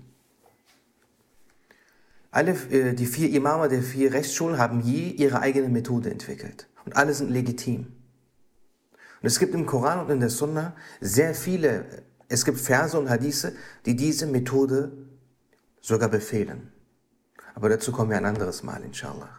Alle, 2.31 2.51
äh, 2.69 2.93
die 2.93 3.07
vier 3.07 3.31
Imame 3.31 3.69
der 3.69 3.81
vier 3.81 4.13
Rechtsschulen 4.13 4.59
haben 4.59 4.81
je 4.81 5.09
ihre 5.09 5.39
eigene 5.39 5.69
Methode 5.69 6.11
entwickelt. 6.11 6.67
Und 6.85 6.95
alle 6.95 7.13
sind 7.13 7.31
legitim. 7.31 7.87
Und 9.21 9.27
es 9.27 9.39
gibt 9.39 9.53
im 9.53 9.65
Koran 9.65 9.99
und 9.99 10.09
in 10.11 10.19
der 10.19 10.29
Sunna 10.29 10.75
sehr 11.01 11.33
viele, 11.33 12.03
es 12.27 12.45
gibt 12.45 12.59
Verse 12.59 12.97
und 12.97 13.09
Hadithe, 13.09 13.53
die 13.85 13.95
diese 13.95 14.27
Methode 14.27 14.91
sogar 15.81 16.09
befehlen. 16.09 16.71
Aber 17.55 17.67
dazu 17.67 17.91
kommen 17.91 18.11
wir 18.11 18.17
ein 18.17 18.25
anderes 18.25 18.63
Mal, 18.63 18.83
inshallah. 18.83 19.29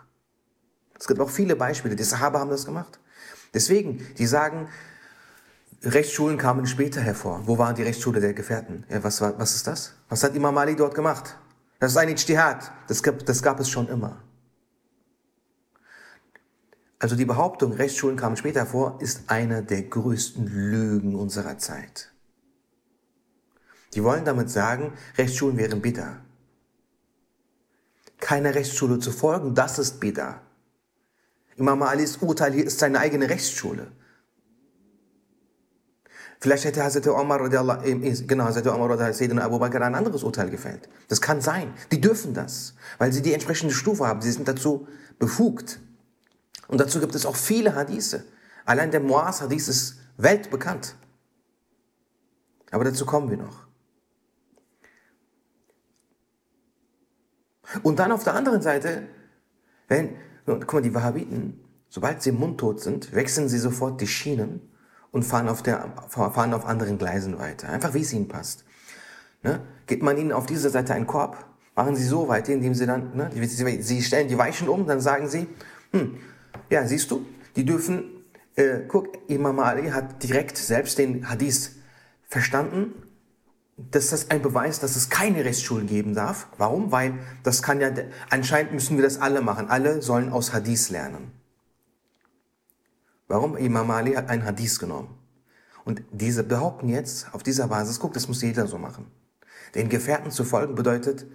Es 0.98 1.06
gibt 1.06 1.20
auch 1.20 1.30
viele 1.30 1.56
Beispiele. 1.56 1.96
Die 1.96 2.02
Sahaba 2.02 2.40
haben 2.40 2.50
das 2.50 2.66
gemacht. 2.66 2.98
Deswegen, 3.54 4.06
die 4.18 4.26
sagen, 4.26 4.68
Rechtsschulen 5.82 6.36
kamen 6.36 6.66
später 6.66 7.00
hervor. 7.00 7.46
Wo 7.46 7.56
waren 7.56 7.74
die 7.74 7.82
Rechtsschule 7.82 8.20
der 8.20 8.34
Gefährten? 8.34 8.84
Ja, 8.90 9.02
was, 9.02 9.20
war, 9.20 9.38
was 9.38 9.54
ist 9.54 9.66
das? 9.66 9.94
Was 10.08 10.22
hat 10.22 10.34
Imam 10.34 10.56
Ali 10.58 10.76
dort 10.76 10.94
gemacht? 10.94 11.36
Das 11.78 11.92
ist 11.92 11.96
ein 11.96 12.10
Ijtihad. 12.10 12.70
Das 12.86 13.02
gab, 13.02 13.24
das 13.24 13.42
gab 13.42 13.58
es 13.60 13.70
schon 13.70 13.88
immer. 13.88 14.22
Also 16.98 17.16
die 17.16 17.24
Behauptung, 17.24 17.72
Rechtsschulen 17.72 18.18
kamen 18.18 18.36
später 18.36 18.60
hervor, 18.60 18.98
ist 19.00 19.30
einer 19.30 19.62
der 19.62 19.82
größten 19.84 20.46
Lügen 20.46 21.14
unserer 21.14 21.56
Zeit. 21.56 22.12
Die 23.94 24.04
wollen 24.04 24.26
damit 24.26 24.50
sagen, 24.50 24.92
Rechtsschulen 25.16 25.56
wären 25.56 25.80
bitter. 25.80 26.18
Keiner 28.18 28.54
Rechtsschule 28.54 28.98
zu 28.98 29.12
folgen, 29.12 29.54
das 29.54 29.78
ist 29.78 29.98
bitter. 29.98 30.42
Imam 31.56 31.82
Alis 31.82 32.18
Urteil 32.18 32.52
hier 32.52 32.66
ist 32.66 32.78
seine 32.78 33.00
eigene 33.00 33.30
Rechtsschule. 33.30 33.90
Vielleicht 36.40 36.64
hätte 36.64 36.82
Hazrat 36.82 37.06
Omar, 37.06 37.50
genau, 37.50 38.44
Hazrat 38.44 38.66
Omar 38.66 38.90
oder 38.90 39.12
Sayyidina 39.12 39.44
Abu 39.44 39.58
Bakr 39.58 39.82
ein 39.82 39.94
anderes 39.94 40.22
Urteil 40.22 40.48
gefällt. 40.48 40.88
Das 41.08 41.20
kann 41.20 41.42
sein. 41.42 41.74
Die 41.92 42.00
dürfen 42.00 42.32
das, 42.32 42.74
weil 42.96 43.12
sie 43.12 43.20
die 43.20 43.34
entsprechende 43.34 43.74
Stufe 43.74 44.06
haben. 44.06 44.22
Sie 44.22 44.32
sind 44.32 44.48
dazu 44.48 44.88
befugt. 45.18 45.80
Und 46.66 46.80
dazu 46.80 46.98
gibt 46.98 47.14
es 47.14 47.26
auch 47.26 47.36
viele 47.36 47.74
Hadithe. 47.74 48.24
Allein 48.64 48.90
der 48.90 49.00
Muaz 49.00 49.42
Hadith 49.42 49.68
ist 49.68 49.96
weltbekannt. 50.16 50.96
Aber 52.70 52.84
dazu 52.84 53.04
kommen 53.04 53.28
wir 53.28 53.36
noch. 53.36 53.66
Und 57.82 57.98
dann 57.98 58.12
auf 58.12 58.24
der 58.24 58.34
anderen 58.34 58.62
Seite, 58.62 59.08
wenn 59.88 60.16
guck 60.46 60.72
mal, 60.72 60.82
die 60.82 60.94
Wahhabiten, 60.94 61.62
sobald 61.90 62.22
sie 62.22 62.32
mundtot 62.32 62.80
sind, 62.80 63.12
wechseln 63.12 63.48
sie 63.48 63.58
sofort 63.58 64.00
die 64.00 64.06
Schienen 64.06 64.69
und 65.12 65.24
fahren 65.24 65.48
auf, 65.48 65.62
der, 65.62 65.92
fahren 66.08 66.54
auf 66.54 66.66
anderen 66.66 66.98
Gleisen 66.98 67.38
weiter. 67.38 67.68
Einfach 67.68 67.94
wie 67.94 68.02
es 68.02 68.12
ihnen 68.12 68.28
passt. 68.28 68.64
Ne? 69.42 69.60
Gibt 69.86 70.02
man 70.02 70.16
ihnen 70.18 70.32
auf 70.32 70.46
dieser 70.46 70.70
Seite 70.70 70.94
einen 70.94 71.06
Korb, 71.06 71.44
machen 71.74 71.96
sie 71.96 72.04
so 72.04 72.28
weiter, 72.28 72.52
indem 72.52 72.74
sie 72.74 72.86
dann, 72.86 73.16
ne, 73.16 73.30
sie 73.80 74.02
stellen 74.02 74.28
die 74.28 74.38
Weichen 74.38 74.68
um, 74.68 74.86
dann 74.86 75.00
sagen 75.00 75.28
sie, 75.28 75.48
hm, 75.92 76.18
ja, 76.68 76.86
siehst 76.86 77.10
du, 77.10 77.24
die 77.56 77.64
dürfen, 77.64 78.04
äh, 78.54 78.80
guck, 78.86 79.08
Imam 79.28 79.58
Ali 79.58 79.90
hat 79.90 80.22
direkt 80.22 80.58
selbst 80.58 80.98
den 80.98 81.28
Hadith 81.28 81.72
verstanden 82.28 82.92
dass 83.90 84.10
das 84.10 84.30
ein 84.30 84.42
Beweis, 84.42 84.80
dass 84.80 84.96
es 84.96 85.08
keine 85.08 85.44
Rechtsschulen 85.44 85.86
geben 85.86 86.14
darf. 86.14 86.48
Warum? 86.58 86.92
Weil 86.92 87.14
das 87.42 87.62
kann 87.62 87.80
ja, 87.80 87.90
anscheinend 88.28 88.72
müssen 88.72 88.96
wir 88.96 89.04
das 89.04 89.20
alle 89.20 89.40
machen. 89.40 89.68
Alle 89.68 90.02
sollen 90.02 90.30
aus 90.30 90.52
Hadith 90.52 90.90
lernen. 90.90 91.32
Warum? 93.30 93.56
Imam 93.56 93.88
Ali 93.92 94.14
hat 94.14 94.28
ein 94.28 94.44
Hadith 94.44 94.80
genommen. 94.80 95.16
Und 95.84 96.02
diese 96.10 96.42
behaupten 96.42 96.88
jetzt 96.88 97.32
auf 97.32 97.44
dieser 97.44 97.68
Basis, 97.68 98.00
guck, 98.00 98.12
das 98.12 98.26
muss 98.26 98.42
jeder 98.42 98.66
so 98.66 98.76
machen. 98.76 99.06
Den 99.76 99.88
Gefährten 99.88 100.32
zu 100.32 100.42
folgen 100.42 100.74
bedeutet, 100.74 101.26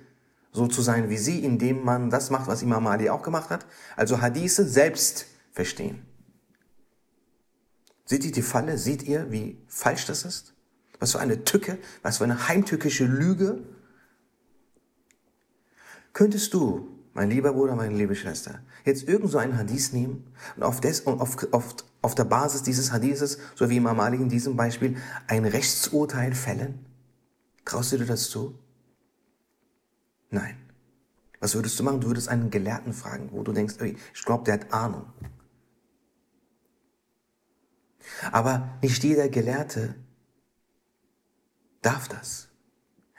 so 0.52 0.68
zu 0.68 0.82
sein 0.82 1.10
wie 1.10 1.18
sie, 1.18 1.40
indem 1.40 1.86
man 1.86 2.10
das 2.10 2.32
macht, 2.32 2.48
was 2.48 2.62
Imam 2.64 2.86
Ali 2.88 3.10
auch 3.10 3.22
gemacht 3.22 3.50
hat. 3.50 3.66
Also 3.96 4.20
Hadithe 4.20 4.66
selbst 4.66 5.28
verstehen. 5.54 6.06
Seht 8.04 8.25
ihr 8.25 8.34
die 8.34 8.42
Falle? 8.42 8.78
Seht 8.78 9.04
ihr, 9.04 9.32
wie 9.32 9.64
falsch 9.70 10.06
das 10.06 10.25
ist? 10.25 10.54
Was 11.00 11.14
für 11.14 11.20
eine 11.20 11.46
Tücke, 11.46 11.78
was 12.02 12.18
für 12.18 12.25
eine 12.25 12.50
heimtückische 12.50 13.06
Lüge. 13.06 13.64
Könntest 16.12 16.54
du, 16.54 16.95
mein 17.15 17.29
lieber 17.29 17.53
Bruder, 17.53 17.75
meine 17.75 17.95
liebe 17.95 18.13
Schwester, 18.13 18.60
jetzt 18.84 19.07
irgend 19.07 19.31
so 19.31 19.38
einen 19.38 19.57
Hadith 19.57 19.93
nehmen 19.93 20.27
und 20.57 20.63
auf, 20.63 20.81
des, 20.81 21.07
auf, 21.07 21.53
auf, 21.53 21.75
auf 22.01 22.13
der 22.13 22.25
Basis 22.25 22.62
dieses 22.62 22.91
Hadithes, 22.91 23.39
so 23.55 23.69
wie 23.69 23.77
Imam 23.77 23.95
Malik 23.95 24.19
in 24.19 24.27
diesem 24.27 24.57
Beispiel, 24.57 24.98
ein 25.27 25.45
Rechtsurteil 25.45 26.36
fällen? 26.36 26.86
Traust 27.63 27.93
du 27.93 27.98
dir 28.00 28.05
das 28.05 28.29
zu? 28.29 28.60
Nein. 30.29 30.57
Was 31.39 31.55
würdest 31.55 31.79
du 31.79 31.84
machen? 31.84 32.01
Du 32.01 32.07
würdest 32.07 32.27
einen 32.27 32.50
Gelehrten 32.50 32.91
fragen, 32.91 33.29
wo 33.31 33.43
du 33.43 33.53
denkst, 33.53 33.75
ich 33.81 34.25
glaube, 34.25 34.43
der 34.43 34.55
hat 34.55 34.74
Ahnung. 34.74 35.05
Aber 38.34 38.77
nicht 38.81 39.01
jeder 39.05 39.29
Gelehrte 39.29 39.95
darf 41.81 42.10
das. 42.10 42.50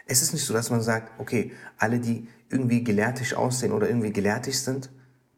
Es 0.05 0.21
ist 0.21 0.35
nicht 0.35 0.45
so, 0.45 0.53
dass 0.53 0.69
man 0.71 0.83
sagt, 0.83 1.19
okay, 1.19 1.53
alle, 1.79 1.99
die 1.99 2.29
irgendwie 2.49 2.85
gelehrtisch 2.85 3.35
aussehen 3.35 3.73
oder 3.73 3.89
irgendwie 3.89 4.13
gelehrtig 4.13 4.61
sind 4.61 4.91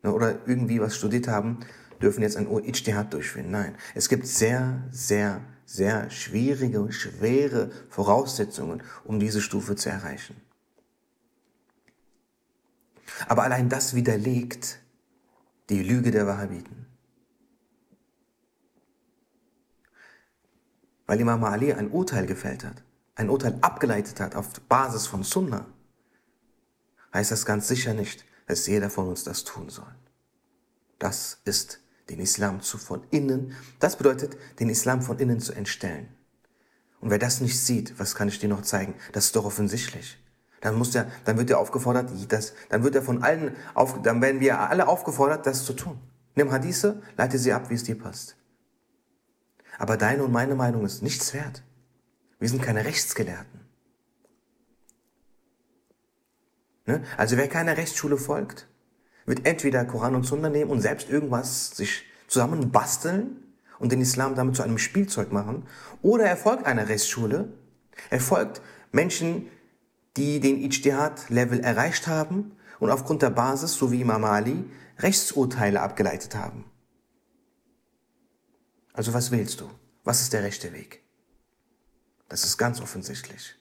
ne, 0.02 0.12
oder 0.12 0.46
irgendwie 0.46 0.80
was 0.80 0.96
studiert 0.96 1.28
haben, 1.28 1.60
dürfen 2.02 2.22
jetzt 2.22 2.36
ein 2.36 2.46
Ijtihad 2.46 3.12
durchführen. 3.12 3.50
Nein, 3.50 3.74
es 3.94 4.08
gibt 4.08 4.26
sehr, 4.26 4.82
sehr, 4.90 5.40
sehr 5.64 6.10
schwierige, 6.10 6.90
schwere 6.92 7.70
Voraussetzungen, 7.88 8.82
um 9.04 9.18
diese 9.18 9.40
Stufe 9.40 9.76
zu 9.76 9.88
erreichen. 9.88 10.36
Aber 13.26 13.42
allein 13.42 13.68
das 13.68 13.94
widerlegt 13.94 14.78
die 15.70 15.82
Lüge 15.82 16.10
der 16.10 16.26
Wahhabiten. 16.26 16.86
Weil 21.06 21.20
Imam 21.20 21.42
Ali 21.42 21.72
ein 21.72 21.90
Urteil 21.90 22.26
gefällt 22.26 22.64
hat 22.64 22.82
ein 23.18 23.30
Urteil 23.30 23.58
abgeleitet 23.60 24.20
hat 24.20 24.36
auf 24.36 24.52
Basis 24.68 25.06
von 25.06 25.24
Sunna, 25.24 25.66
heißt 27.12 27.30
das 27.30 27.46
ganz 27.46 27.68
sicher 27.68 27.94
nicht, 27.94 28.24
dass 28.46 28.66
jeder 28.66 28.90
von 28.90 29.08
uns 29.08 29.24
das 29.24 29.44
tun 29.44 29.68
soll. 29.68 29.94
Das 30.98 31.40
ist 31.44 31.80
den 32.10 32.20
Islam 32.20 32.60
zu 32.62 32.78
von 32.78 33.02
innen, 33.10 33.54
das 33.78 33.96
bedeutet, 33.96 34.36
den 34.58 34.70
Islam 34.70 35.02
von 35.02 35.18
innen 35.18 35.40
zu 35.40 35.52
entstellen. 35.52 36.08
Und 37.00 37.10
wer 37.10 37.18
das 37.18 37.40
nicht 37.40 37.60
sieht, 37.60 37.98
was 37.98 38.14
kann 38.14 38.28
ich 38.28 38.38
dir 38.38 38.48
noch 38.48 38.62
zeigen? 38.62 38.94
Das 39.12 39.26
ist 39.26 39.36
doch 39.36 39.44
offensichtlich. 39.44 40.18
Dann 40.60 40.74
muss 40.74 40.90
der, 40.90 41.10
dann 41.24 41.38
wird 41.38 41.50
er 41.50 41.58
aufgefordert, 41.58 42.10
das, 42.28 42.54
dann 42.68 42.82
wird 42.82 42.96
er 42.96 43.02
von 43.02 43.22
allen, 43.22 43.54
auf, 43.74 44.02
dann 44.02 44.20
werden 44.20 44.40
wir 44.40 44.58
alle 44.58 44.88
aufgefordert, 44.88 45.46
das 45.46 45.64
zu 45.64 45.74
tun. 45.74 46.00
Nimm 46.34 46.50
Hadithe, 46.50 47.00
leite 47.16 47.38
sie 47.38 47.52
ab, 47.52 47.70
wie 47.70 47.74
es 47.74 47.84
dir 47.84 47.96
passt. 47.96 48.36
Aber 49.78 49.96
deine 49.96 50.24
und 50.24 50.32
meine 50.32 50.56
Meinung 50.56 50.84
ist 50.84 51.02
nichts 51.02 51.32
wert. 51.34 51.62
Wir 52.40 52.48
sind 52.48 52.62
keine 52.62 52.84
Rechtsgelehrten. 52.84 53.60
Ne? 56.77 56.77
Also 57.16 57.36
wer 57.36 57.48
keiner 57.48 57.76
Rechtsschule 57.76 58.16
folgt, 58.16 58.66
wird 59.26 59.46
entweder 59.46 59.84
Koran 59.84 60.14
und 60.14 60.24
Sunna 60.24 60.48
nehmen 60.48 60.70
und 60.70 60.80
selbst 60.80 61.10
irgendwas 61.10 61.70
sich 61.76 62.04
zusammen 62.26 62.70
basteln 62.70 63.36
und 63.78 63.92
den 63.92 64.00
Islam 64.00 64.34
damit 64.34 64.56
zu 64.56 64.62
einem 64.62 64.78
Spielzeug 64.78 65.32
machen, 65.32 65.66
oder 66.02 66.24
er 66.24 66.36
folgt 66.36 66.66
einer 66.66 66.88
Rechtsschule, 66.88 67.52
er 68.10 68.20
folgt 68.20 68.60
Menschen, 68.92 69.48
die 70.16 70.40
den 70.40 70.62
Ijtihad-Level 70.62 71.60
erreicht 71.60 72.06
haben 72.06 72.52
und 72.80 72.90
aufgrund 72.90 73.22
der 73.22 73.30
Basis, 73.30 73.74
so 73.74 73.92
wie 73.92 74.00
Imam 74.00 74.24
Ali, 74.24 74.64
Rechtsurteile 74.98 75.80
abgeleitet 75.80 76.34
haben. 76.34 76.64
Also 78.92 79.14
was 79.14 79.30
willst 79.30 79.60
du? 79.60 79.70
Was 80.04 80.22
ist 80.22 80.32
der 80.32 80.42
rechte 80.42 80.72
Weg? 80.72 81.02
Das 82.28 82.44
ist 82.44 82.58
ganz 82.58 82.80
offensichtlich. 82.80 83.56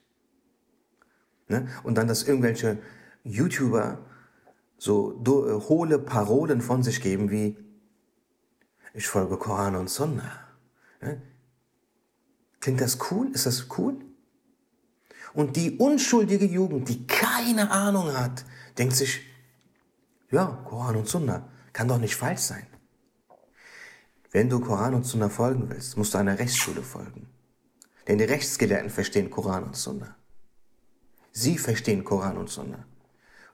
Ne? 1.46 1.68
Und 1.84 1.96
dann, 1.96 2.08
dass 2.08 2.24
irgendwelche 2.24 2.78
YouTuber 3.28 3.98
so 4.78 5.20
äh, 5.24 5.68
hohle 5.68 5.98
Parolen 5.98 6.60
von 6.60 6.82
sich 6.82 7.00
geben 7.00 7.30
wie 7.30 7.56
ich 8.94 9.06
folge 9.06 9.36
Koran 9.36 9.76
und 9.76 9.88
Sunna. 9.90 10.32
Klingt 12.60 12.80
das 12.80 12.98
cool? 13.10 13.30
Ist 13.32 13.46
das 13.46 13.66
cool? 13.76 13.96
Und 15.34 15.56
die 15.56 15.76
unschuldige 15.78 16.46
Jugend, 16.46 16.88
die 16.88 17.06
keine 17.06 17.70
Ahnung 17.70 18.12
hat, 18.16 18.44
denkt 18.76 18.96
sich, 18.96 19.20
ja, 20.30 20.46
Koran 20.64 20.96
und 20.96 21.06
Sunna 21.06 21.48
kann 21.72 21.86
doch 21.86 21.98
nicht 21.98 22.16
falsch 22.16 22.40
sein. 22.40 22.66
Wenn 24.32 24.48
du 24.48 24.58
Koran 24.60 24.94
und 24.94 25.04
Sunna 25.04 25.28
folgen 25.28 25.70
willst, 25.70 25.96
musst 25.96 26.14
du 26.14 26.18
einer 26.18 26.38
Rechtsschule 26.38 26.82
folgen. 26.82 27.28
Denn 28.08 28.18
die 28.18 28.24
Rechtsgelehrten 28.24 28.90
verstehen 28.90 29.30
Koran 29.30 29.64
und 29.64 29.76
Sunna. 29.76 30.16
Sie 31.30 31.56
verstehen 31.56 32.02
Koran 32.02 32.36
und 32.36 32.48
Sunna. 32.48 32.84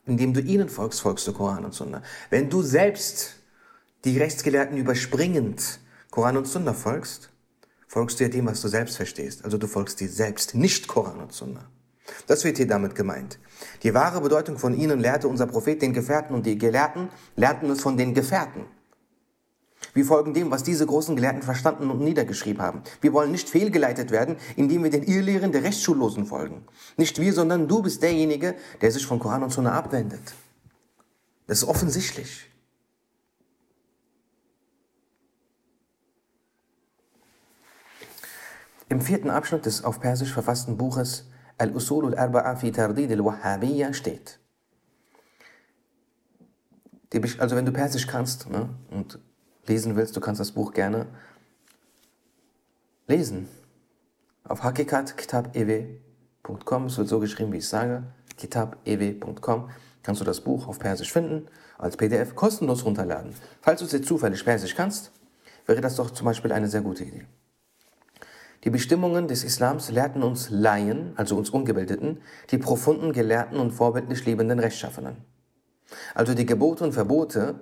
Indem 0.06 0.34
du 0.34 0.40
ihnen 0.40 0.68
folgst, 0.68 1.00
folgst 1.00 1.26
du 1.26 1.32
Koran 1.32 1.64
und 1.64 1.74
Sunna. 1.74 2.02
Wenn 2.30 2.50
du 2.50 2.62
selbst 2.62 3.36
die 4.04 4.18
Rechtsgelehrten 4.18 4.76
überspringend 4.76 5.80
Koran 6.10 6.36
und 6.36 6.46
Sunna 6.46 6.74
folgst, 6.74 7.30
folgst 7.88 8.20
du 8.20 8.24
ja 8.24 8.30
dem, 8.30 8.46
was 8.46 8.60
du 8.60 8.68
selbst 8.68 8.96
verstehst. 8.96 9.44
Also 9.44 9.56
du 9.56 9.66
folgst 9.66 10.00
dir 10.00 10.08
selbst, 10.08 10.54
nicht 10.54 10.88
Koran 10.88 11.20
und 11.20 11.32
Sunna. 11.32 11.68
Das 12.26 12.44
wird 12.44 12.58
hier 12.58 12.66
damit 12.66 12.94
gemeint. 12.94 13.38
Die 13.82 13.94
wahre 13.94 14.20
Bedeutung 14.20 14.58
von 14.58 14.78
ihnen 14.78 15.00
lehrte 15.00 15.26
unser 15.26 15.46
Prophet 15.46 15.80
den 15.80 15.94
Gefährten 15.94 16.34
und 16.34 16.44
die 16.44 16.58
Gelehrten 16.58 17.08
lehrten 17.36 17.70
es 17.70 17.80
von 17.80 17.96
den 17.96 18.12
Gefährten. 18.12 18.64
Wir 19.94 20.04
folgen 20.04 20.34
dem, 20.34 20.50
was 20.50 20.64
diese 20.64 20.84
großen 20.84 21.14
Gelehrten 21.14 21.42
verstanden 21.42 21.88
und 21.88 22.00
niedergeschrieben 22.00 22.60
haben. 22.60 22.82
Wir 23.00 23.12
wollen 23.12 23.30
nicht 23.30 23.48
fehlgeleitet 23.48 24.10
werden, 24.10 24.36
indem 24.56 24.82
wir 24.82 24.90
den 24.90 25.04
Irrlehren 25.04 25.52
der 25.52 25.62
Rechtsschullosen 25.62 26.26
folgen. 26.26 26.66
Nicht 26.96 27.20
wir, 27.20 27.32
sondern 27.32 27.68
du 27.68 27.80
bist 27.80 28.02
derjenige, 28.02 28.56
der 28.80 28.90
sich 28.90 29.06
von 29.06 29.20
Koran 29.20 29.44
und 29.44 29.50
Sunna 29.50 29.72
abwendet. 29.72 30.34
Das 31.46 31.58
ist 31.58 31.68
offensichtlich. 31.68 32.50
Im 38.88 39.00
vierten 39.00 39.30
Abschnitt 39.30 39.64
des 39.64 39.84
auf 39.84 40.00
Persisch 40.00 40.32
verfassten 40.32 40.76
Buches 40.76 41.24
Al-Usul 41.56 42.14
al-Arba'a 42.14 42.56
fi 42.56 42.72
Tardid 42.72 43.12
al-Wahhabiyya 43.12 43.92
steht. 43.92 44.40
Also 47.38 47.54
wenn 47.54 47.64
du 47.64 47.72
Persisch 47.72 48.08
kannst 48.08 48.50
ne, 48.50 48.68
und 48.90 49.20
lesen 49.68 49.96
willst, 49.96 50.16
du 50.16 50.20
kannst 50.20 50.40
das 50.40 50.52
Buch 50.52 50.72
gerne 50.72 51.06
lesen. 53.06 53.48
Auf 54.44 54.62
hakikatkitab.ew.com, 54.62 56.86
es 56.86 56.96
wird 56.98 57.08
so 57.08 57.18
geschrieben, 57.20 57.52
wie 57.52 57.58
ich 57.58 57.68
sage, 57.68 58.04
kitabew.com, 58.36 59.70
kannst 60.02 60.20
du 60.20 60.24
das 60.24 60.40
Buch 60.42 60.68
auf 60.68 60.78
Persisch 60.78 61.12
finden, 61.12 61.48
als 61.78 61.96
PDF 61.96 62.34
kostenlos 62.34 62.84
runterladen. 62.84 63.34
Falls 63.62 63.80
du 63.80 63.86
es 63.86 63.92
jetzt 63.92 64.08
zufällig 64.08 64.44
Persisch 64.44 64.74
kannst, 64.74 65.12
wäre 65.66 65.80
das 65.80 65.96
doch 65.96 66.10
zum 66.10 66.26
Beispiel 66.26 66.52
eine 66.52 66.68
sehr 66.68 66.82
gute 66.82 67.04
Idee. 67.04 67.26
Die 68.64 68.70
Bestimmungen 68.70 69.28
des 69.28 69.44
Islams 69.44 69.90
lehrten 69.90 70.22
uns 70.22 70.48
Laien, 70.48 71.12
also 71.16 71.36
uns 71.36 71.50
Ungebildeten, 71.50 72.22
die 72.50 72.58
profunden, 72.58 73.12
gelehrten 73.12 73.58
und 73.58 73.72
vorbildlich 73.72 74.24
lebenden 74.24 74.58
Rechtschaffenen. 74.58 75.16
Also 76.14 76.34
die 76.34 76.46
Gebote 76.46 76.84
und 76.84 76.92
Verbote, 76.92 77.60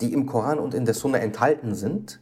die 0.00 0.12
im 0.12 0.26
Koran 0.26 0.58
und 0.58 0.74
in 0.74 0.84
der 0.84 0.94
Sunna 0.94 1.18
enthalten 1.18 1.74
sind, 1.74 2.20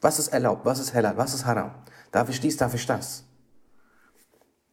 was 0.00 0.18
ist 0.18 0.28
erlaubt, 0.28 0.64
was 0.64 0.78
ist 0.78 0.94
halal, 0.94 1.16
was 1.16 1.34
ist 1.34 1.44
haram, 1.44 1.72
darf 2.12 2.28
ich 2.28 2.40
dies, 2.40 2.56
darf 2.56 2.74
ich 2.74 2.86
das. 2.86 3.24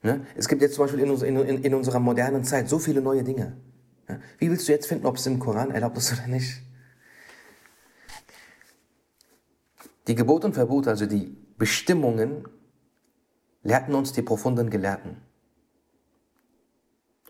Ne? 0.01 0.25
Es 0.35 0.47
gibt 0.47 0.61
jetzt 0.61 0.75
zum 0.75 0.85
Beispiel 0.85 1.01
in, 1.01 1.37
in, 1.37 1.63
in, 1.63 1.73
unserer 1.73 1.99
modernen 1.99 2.43
Zeit 2.43 2.69
so 2.69 2.77
viele 2.77 3.01
neue 3.01 3.23
Dinge. 3.23 3.57
Ja? 4.07 4.19
Wie 4.37 4.51
willst 4.51 4.67
du 4.67 4.71
jetzt 4.71 4.85
finden, 4.85 5.07
ob 5.07 5.17
es 5.17 5.25
im 5.25 5.39
Koran 5.39 5.71
erlaubt 5.71 5.97
ist 5.97 6.13
oder 6.13 6.27
nicht? 6.27 6.61
Die 10.07 10.13
Gebote 10.13 10.45
und 10.45 10.53
Verbote, 10.53 10.91
also 10.91 11.07
die 11.07 11.35
Bestimmungen 11.57 12.47
lehrten 13.63 13.95
uns 13.95 14.13
die 14.13 14.21
profunden 14.21 14.69
Gelehrten 14.69 15.17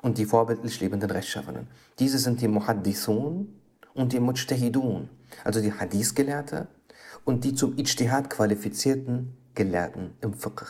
und 0.01 0.17
die 0.17 0.25
vorbildlich 0.25 0.81
lebenden 0.81 1.09
Rechtschaffenen. 1.09 1.67
Diese 1.97 2.19
sind 2.19 2.41
die 2.41 2.49
Muhaddithun 2.49 3.55
und 3.93 4.11
die 4.11 4.19
Mujtahidun, 4.19 5.09
also 5.43 5.61
die 5.61 5.73
Hadith-Gelehrte 5.73 6.67
und 7.23 7.43
die 7.43 7.53
zum 7.53 7.77
Ijtihad 7.77 8.29
qualifizierten 8.29 9.37
Gelehrten 9.53 10.15
im 10.21 10.33
Fiqh. 10.33 10.65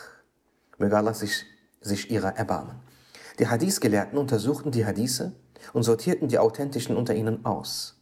Möge 0.78 0.97
Allah 0.97 1.13
sich, 1.13 1.45
sich 1.82 2.12
ihrer 2.12 2.36
erbarmen. 2.36 2.75
Die 3.39 3.47
Hadith-Gelehrten 3.47 4.17
untersuchten 4.17 4.71
die 4.71 4.86
Hadithe 4.86 5.34
und 5.73 5.84
sortierten 5.84 6.28
die 6.28 6.39
authentischen 6.39 6.95
unter 6.95 7.13
ihnen 7.13 7.45
aus. 7.45 7.99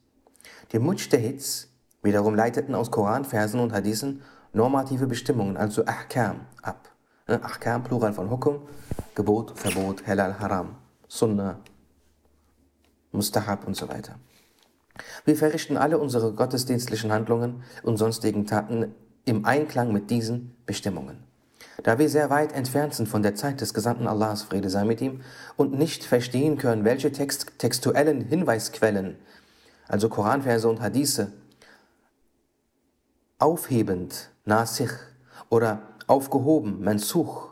Die 0.72 0.80
Mujtahids 0.80 1.70
wiederum 2.02 2.36
leiteten 2.36 2.76
aus 2.76 2.92
Koranversen 2.92 3.60
und 3.60 3.74
Hadithen 3.74 4.22
normative 4.54 5.08
Bestimmungen, 5.08 5.58
also 5.58 5.86
Ahkam, 5.86 6.42
ab. 6.62 6.90
Ne, 7.28 7.44
Ahkam, 7.44 7.84
Plural 7.84 8.14
von 8.14 8.30
Hukum, 8.30 8.68
Gebot, 9.16 9.58
Verbot, 9.58 10.06
Halal, 10.06 10.40
Haram, 10.40 10.76
Sunnah, 11.08 11.60
Mustahab 13.12 13.66
und 13.66 13.76
so 13.76 13.88
weiter. 13.88 14.16
Wir 15.26 15.36
verrichten 15.36 15.78
alle 15.78 15.98
unsere 15.98 16.34
gottesdienstlichen 16.34 17.12
Handlungen 17.12 17.64
und 17.82 17.98
sonstigen 17.98 18.46
Taten 18.46 18.94
im 19.26 19.46
Einklang 19.46 19.92
mit 19.92 20.10
diesen 20.10 20.56
Bestimmungen. 20.66 21.24
Da 21.82 21.98
wir 21.98 22.10
sehr 22.10 22.30
weit 22.30 22.54
entfernt 22.54 22.94
sind 22.94 23.10
von 23.10 23.24
der 23.24 23.36
Zeit 23.36 23.62
des 23.62 23.74
Gesandten 23.74 24.08
Allahs, 24.08 24.44
Friede 24.44 24.70
sei 24.70 24.84
mit 24.84 25.02
ihm, 25.02 25.22
und 25.56 25.74
nicht 25.74 26.04
verstehen 26.04 26.58
können, 26.58 26.86
welche 26.86 27.12
text 27.12 27.58
textuellen 27.58 28.22
Hinweisquellen, 28.22 29.18
also 29.88 30.10
Koranverse 30.10 30.70
und 30.70 30.82
Hadithe, 30.82 31.32
aufhebend 33.40 34.30
Nasikh 34.46 34.94
oder 35.50 35.82
aufgehoben, 36.08 36.84
Mansuch, 36.84 37.50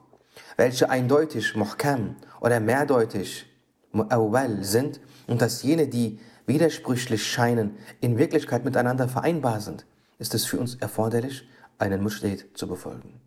welche 0.55 0.89
eindeutig 0.89 1.55
Muhkam 1.55 2.15
oder 2.39 2.59
mehrdeutig 2.59 3.47
Mu'awwal 3.93 4.63
sind 4.63 4.99
und 5.27 5.41
dass 5.41 5.63
jene, 5.63 5.87
die 5.87 6.19
widersprüchlich 6.45 7.25
scheinen, 7.25 7.77
in 7.99 8.17
Wirklichkeit 8.17 8.65
miteinander 8.65 9.07
vereinbar 9.07 9.61
sind, 9.61 9.85
ist 10.19 10.33
es 10.33 10.45
für 10.45 10.59
uns 10.59 10.75
erforderlich, 10.75 11.47
einen 11.77 12.01
Mujtahid 12.03 12.49
zu 12.53 12.67
befolgen. 12.67 13.19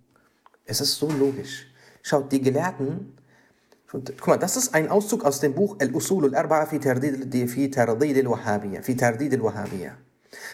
Es 0.65 0.81
ist 0.81 0.95
so 0.97 1.11
logisch. 1.11 1.67
Schaut, 2.03 2.31
die 2.33 2.41
Gelehrten, 2.41 3.15
guck 3.91 4.27
mal, 4.27 4.39
das 4.39 4.57
ist 4.57 4.75
ein 4.75 4.89
Auszug 4.89 5.25
aus 5.25 5.41
dem 5.41 5.55
Buch 5.55 5.77
Al-Usul 5.81 6.35
al-Arba'a 6.35 6.67
fi 6.67 6.79
Tardid 7.77 8.19
al-Wahhabiyya. 9.35 9.93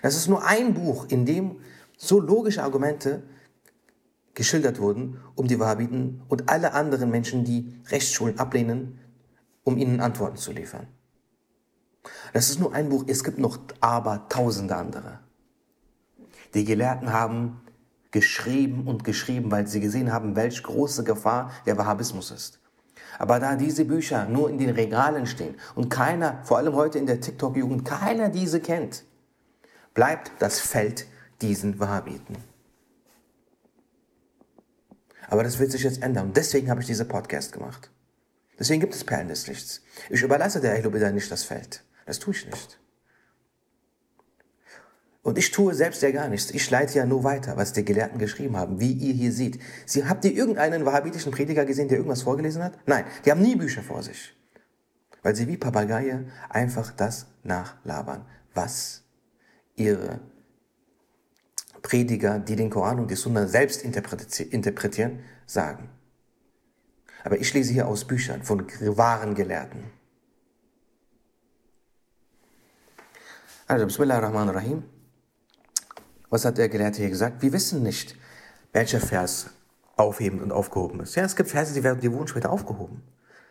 Das 0.02 0.16
ist 0.16 0.28
nur 0.28 0.44
ein 0.44 0.74
Buch, 0.74 1.06
in 1.08 1.26
dem 1.26 1.56
so 1.96 2.20
logische 2.20 2.62
Argumente 2.62 3.22
geschildert 4.34 4.80
wurden, 4.80 5.20
um 5.34 5.46
die 5.48 5.58
Wahhabiten 5.58 6.22
und 6.28 6.48
alle 6.48 6.72
anderen 6.72 7.10
Menschen, 7.10 7.44
die 7.44 7.74
Rechtsschulen 7.88 8.38
ablehnen, 8.38 8.98
um 9.64 9.76
ihnen 9.76 10.00
Antworten 10.00 10.36
zu 10.36 10.52
liefern. 10.52 10.86
Das 12.32 12.48
ist 12.50 12.60
nur 12.60 12.74
ein 12.74 12.88
Buch, 12.88 13.04
es 13.06 13.24
gibt 13.24 13.38
noch 13.38 13.58
aber 13.80 14.28
tausende 14.28 14.76
andere. 14.76 15.20
Die 16.54 16.64
Gelehrten 16.64 17.12
haben 17.12 17.60
geschrieben 18.10 18.86
und 18.86 19.04
geschrieben, 19.04 19.50
weil 19.50 19.66
sie 19.66 19.80
gesehen 19.80 20.12
haben, 20.12 20.36
welch 20.36 20.62
große 20.62 21.04
Gefahr 21.04 21.52
der 21.66 21.78
Wahhabismus 21.78 22.30
ist. 22.30 22.58
Aber 23.18 23.38
da 23.38 23.56
diese 23.56 23.84
Bücher 23.84 24.26
nur 24.26 24.50
in 24.50 24.58
den 24.58 24.70
Regalen 24.70 25.26
stehen 25.26 25.54
und 25.74 25.90
keiner, 25.90 26.42
vor 26.44 26.58
allem 26.58 26.74
heute 26.74 26.98
in 26.98 27.06
der 27.06 27.20
TikTok-Jugend, 27.20 27.84
keiner 27.84 28.28
diese 28.28 28.60
kennt, 28.60 29.04
bleibt 29.94 30.32
das 30.38 30.60
Feld 30.60 31.06
diesen 31.42 31.78
Wahhabiten. 31.78 32.36
Aber 35.28 35.44
das 35.44 35.58
wird 35.58 35.70
sich 35.70 35.82
jetzt 35.82 36.02
ändern. 36.02 36.28
Und 36.28 36.36
deswegen 36.36 36.70
habe 36.70 36.80
ich 36.80 36.86
diese 36.86 37.04
Podcast 37.04 37.52
gemacht. 37.52 37.90
Deswegen 38.58 38.80
gibt 38.80 38.94
es 38.94 39.04
Perlen 39.04 39.28
des 39.28 39.46
Lichts. 39.46 39.80
Ich 40.08 40.22
überlasse 40.22 40.60
der 40.60 40.74
Ahlubida 40.74 41.10
nicht 41.10 41.30
das 41.30 41.44
Feld. 41.44 41.84
Das 42.10 42.18
tue 42.18 42.34
ich 42.34 42.44
nicht. 42.44 42.80
Und 45.22 45.38
ich 45.38 45.52
tue 45.52 45.74
selbst 45.74 46.02
ja 46.02 46.10
gar 46.10 46.28
nichts. 46.28 46.50
Ich 46.50 46.68
leite 46.68 46.98
ja 46.98 47.06
nur 47.06 47.22
weiter, 47.22 47.56
was 47.56 47.72
die 47.72 47.84
Gelehrten 47.84 48.18
geschrieben 48.18 48.56
haben, 48.56 48.80
wie 48.80 48.90
ihr 48.90 49.14
hier 49.14 49.30
seht. 49.30 49.60
Sie, 49.86 50.04
habt 50.04 50.24
ihr 50.24 50.32
irgendeinen 50.32 50.84
wahhabitischen 50.84 51.30
Prediger 51.30 51.64
gesehen, 51.64 51.86
der 51.86 51.98
irgendwas 51.98 52.22
vorgelesen 52.22 52.64
hat? 52.64 52.76
Nein, 52.84 53.04
die 53.24 53.30
haben 53.30 53.42
nie 53.42 53.54
Bücher 53.54 53.84
vor 53.84 54.02
sich. 54.02 54.36
Weil 55.22 55.36
sie 55.36 55.46
wie 55.46 55.56
Papageie 55.56 56.26
einfach 56.48 56.90
das 56.90 57.28
nachlabern, 57.44 58.26
was 58.54 59.04
ihre 59.76 60.18
Prediger, 61.80 62.40
die 62.40 62.56
den 62.56 62.70
Koran 62.70 62.98
und 62.98 63.08
die 63.08 63.14
Sunna 63.14 63.46
selbst 63.46 63.84
interpretieren, 63.84 65.20
sagen. 65.46 65.90
Aber 67.22 67.38
ich 67.38 67.54
lese 67.54 67.72
hier 67.72 67.86
aus 67.86 68.04
Büchern 68.04 68.42
von 68.42 68.66
wahren 68.96 69.36
Gelehrten. 69.36 69.99
Also, 73.70 73.86
Bismillah 73.86 74.16
ar-Rahman 74.16 74.48
ar-Rahim. 74.48 74.82
Was 76.28 76.44
hat 76.44 76.58
der 76.58 76.68
Gelehrte 76.68 77.02
hier 77.02 77.08
gesagt? 77.08 77.40
Wir 77.40 77.52
wissen 77.52 77.84
nicht, 77.84 78.16
welcher 78.72 78.98
Vers 78.98 79.50
aufhebend 79.96 80.42
und 80.42 80.50
aufgehoben 80.50 80.98
ist. 80.98 81.14
Ja, 81.14 81.22
es 81.22 81.36
gibt 81.36 81.50
Verse, 81.50 81.72
die, 81.72 81.84
werden, 81.84 82.00
die 82.00 82.12
wurden 82.12 82.26
später 82.26 82.50
aufgehoben. 82.50 83.04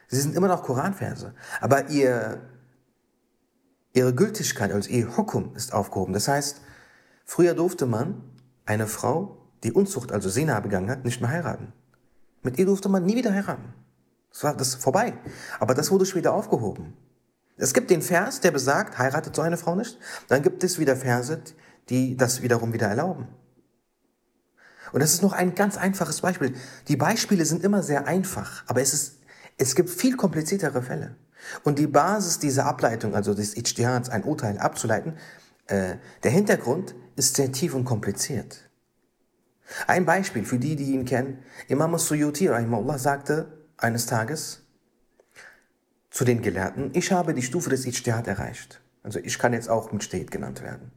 Sie 0.10 0.20
sind 0.20 0.36
immer 0.36 0.50
noch 0.50 0.64
Koranverse. 0.64 1.34
Aber 1.62 1.88
ihr 1.88 2.42
ihre 3.94 4.14
Gültigkeit, 4.14 4.74
also 4.74 4.90
ihr 4.90 5.16
Hukum 5.16 5.56
ist 5.56 5.74
aufgehoben. 5.74 6.12
Das 6.12 6.28
heißt, 6.28 6.60
früher 7.24 7.54
durfte 7.54 7.86
man 7.86 8.22
eine 8.66 8.88
Frau, 8.88 9.38
die 9.64 9.72
Unzucht, 9.72 10.12
also 10.12 10.28
Sena 10.28 10.60
begangen 10.60 10.90
hat, 10.90 11.06
nicht 11.06 11.22
mehr 11.22 11.30
heiraten. 11.30 11.72
Mit 12.44 12.60
ihr 12.60 12.66
durfte 12.66 12.90
man 12.90 13.06
nie 13.06 13.16
wieder 13.16 13.34
heiraten. 13.34 13.74
Das 14.34 14.44
war 14.44 14.54
das 14.54 14.76
vorbei. 14.76 15.14
Aber 15.62 15.76
das 15.76 15.92
wurde 15.92 16.06
später 16.06 16.34
aufgehoben. 16.34 16.98
Es 17.60 17.74
gibt 17.74 17.90
den 17.90 18.02
Vers, 18.02 18.40
der 18.40 18.52
besagt, 18.52 18.98
heiratet 18.98 19.36
so 19.36 19.42
eine 19.42 19.58
Frau 19.58 19.76
nicht. 19.76 19.98
Dann 20.30 20.42
gibt 20.42 20.64
es 20.64 20.80
wieder 20.80 20.96
Verse, 20.96 21.42
die 21.90 22.16
das 22.16 22.42
wiederum 22.42 22.72
wieder 22.74 22.88
erlauben. 22.88 23.28
Und 24.92 25.02
das 25.02 25.14
ist 25.14 25.22
noch 25.22 25.34
ein 25.34 25.56
ganz 25.56 25.78
einfaches 25.78 26.22
Beispiel. 26.22 26.54
Die 26.88 26.96
Beispiele 26.96 27.46
sind 27.46 27.64
immer 27.64 27.84
sehr 27.84 28.08
einfach, 28.08 28.64
aber 28.68 28.82
es 28.82 28.94
ist, 28.94 29.20
es 29.58 29.76
gibt 29.76 29.90
viel 29.90 30.16
kompliziertere 30.16 30.82
Fälle. 30.82 31.16
Und 31.64 31.80
die 31.80 31.88
Basis 31.88 32.40
dieser 32.40 32.66
Ableitung, 32.66 33.14
also 33.14 33.34
des 33.34 33.56
Ijtihads, 33.56 34.10
ein 34.10 34.24
Urteil 34.24 34.58
abzuleiten, 34.58 35.18
äh, 35.68 35.96
der 36.24 36.32
Hintergrund 36.32 36.96
ist 37.18 37.36
sehr 37.36 37.52
tief 37.52 37.76
und 37.76 37.84
kompliziert. 37.86 38.70
Ein 39.86 40.06
Beispiel 40.06 40.46
für 40.46 40.58
die, 40.58 40.76
die 40.76 40.94
ihn 40.94 41.06
kennen. 41.06 41.40
Imam 41.68 41.98
Suyuti, 41.98 42.48
rahimahullah, 42.48 42.98
sagte 42.98 43.68
eines 43.78 44.06
Tages 44.06 44.64
zu 46.10 46.26
den 46.26 46.42
Gelehrten, 46.42 46.92
ich 46.94 47.12
habe 47.12 47.34
die 47.34 47.42
Stufe 47.42 47.70
des 47.70 47.86
Ijtihad 47.86 48.28
erreicht. 48.28 48.82
Also 49.04 49.20
ich 49.20 49.40
kann 49.40 49.54
jetzt 49.54 49.70
auch 49.70 49.92
Mujtahid 49.92 50.32
genannt 50.32 50.62
werden. 50.62 50.92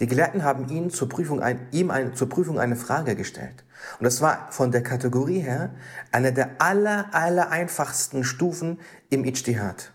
Die 0.00 0.06
Gelehrten 0.06 0.42
haben 0.42 0.68
ihn 0.68 0.90
zur 0.90 1.08
Prüfung 1.08 1.40
ein, 1.40 1.68
ihm 1.70 1.90
ein, 1.90 2.14
zur 2.14 2.28
Prüfung 2.28 2.58
eine 2.58 2.74
Frage 2.74 3.14
gestellt. 3.14 3.64
Und 4.00 4.04
das 4.04 4.20
war 4.20 4.50
von 4.50 4.72
der 4.72 4.82
Kategorie 4.82 5.38
her 5.38 5.74
eine 6.10 6.32
der 6.32 6.60
aller, 6.60 7.14
aller 7.14 7.50
einfachsten 7.50 8.24
Stufen 8.24 8.80
im 9.10 9.24
Ijtihad. 9.24 9.92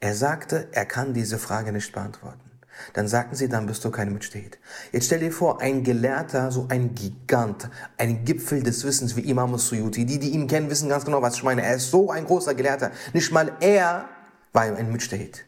Er 0.00 0.14
sagte, 0.14 0.68
er 0.72 0.84
kann 0.84 1.14
diese 1.14 1.38
Frage 1.38 1.72
nicht 1.72 1.92
beantworten. 1.92 2.47
Dann 2.92 3.08
sagten 3.08 3.34
sie, 3.34 3.48
dann 3.48 3.66
bist 3.66 3.84
du 3.84 3.90
kein 3.90 4.12
Mujtahid. 4.12 4.58
Jetzt 4.92 5.06
stell 5.06 5.20
dir 5.20 5.32
vor, 5.32 5.60
ein 5.60 5.84
Gelehrter, 5.84 6.50
so 6.50 6.66
ein 6.68 6.94
Gigant, 6.94 7.68
ein 7.96 8.24
Gipfel 8.24 8.62
des 8.62 8.84
Wissens 8.84 9.16
wie 9.16 9.28
Imam 9.28 9.56
Suyuti. 9.58 10.04
Die, 10.04 10.18
die 10.18 10.30
ihn 10.30 10.46
kennen, 10.46 10.70
wissen 10.70 10.88
ganz 10.88 11.04
genau, 11.04 11.22
was 11.22 11.36
ich 11.36 11.42
meine. 11.42 11.62
Er 11.62 11.76
ist 11.76 11.90
so 11.90 12.10
ein 12.10 12.24
großer 12.24 12.54
Gelehrter. 12.54 12.90
Nicht 13.12 13.32
mal 13.32 13.52
er 13.60 14.08
war 14.52 14.62
ein 14.62 14.90
Mujtahid. 14.90 15.44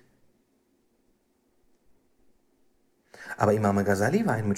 Aber 3.36 3.54
Imam 3.54 3.82
Ghazali 3.84 4.26
war 4.26 4.34
ein. 4.34 4.54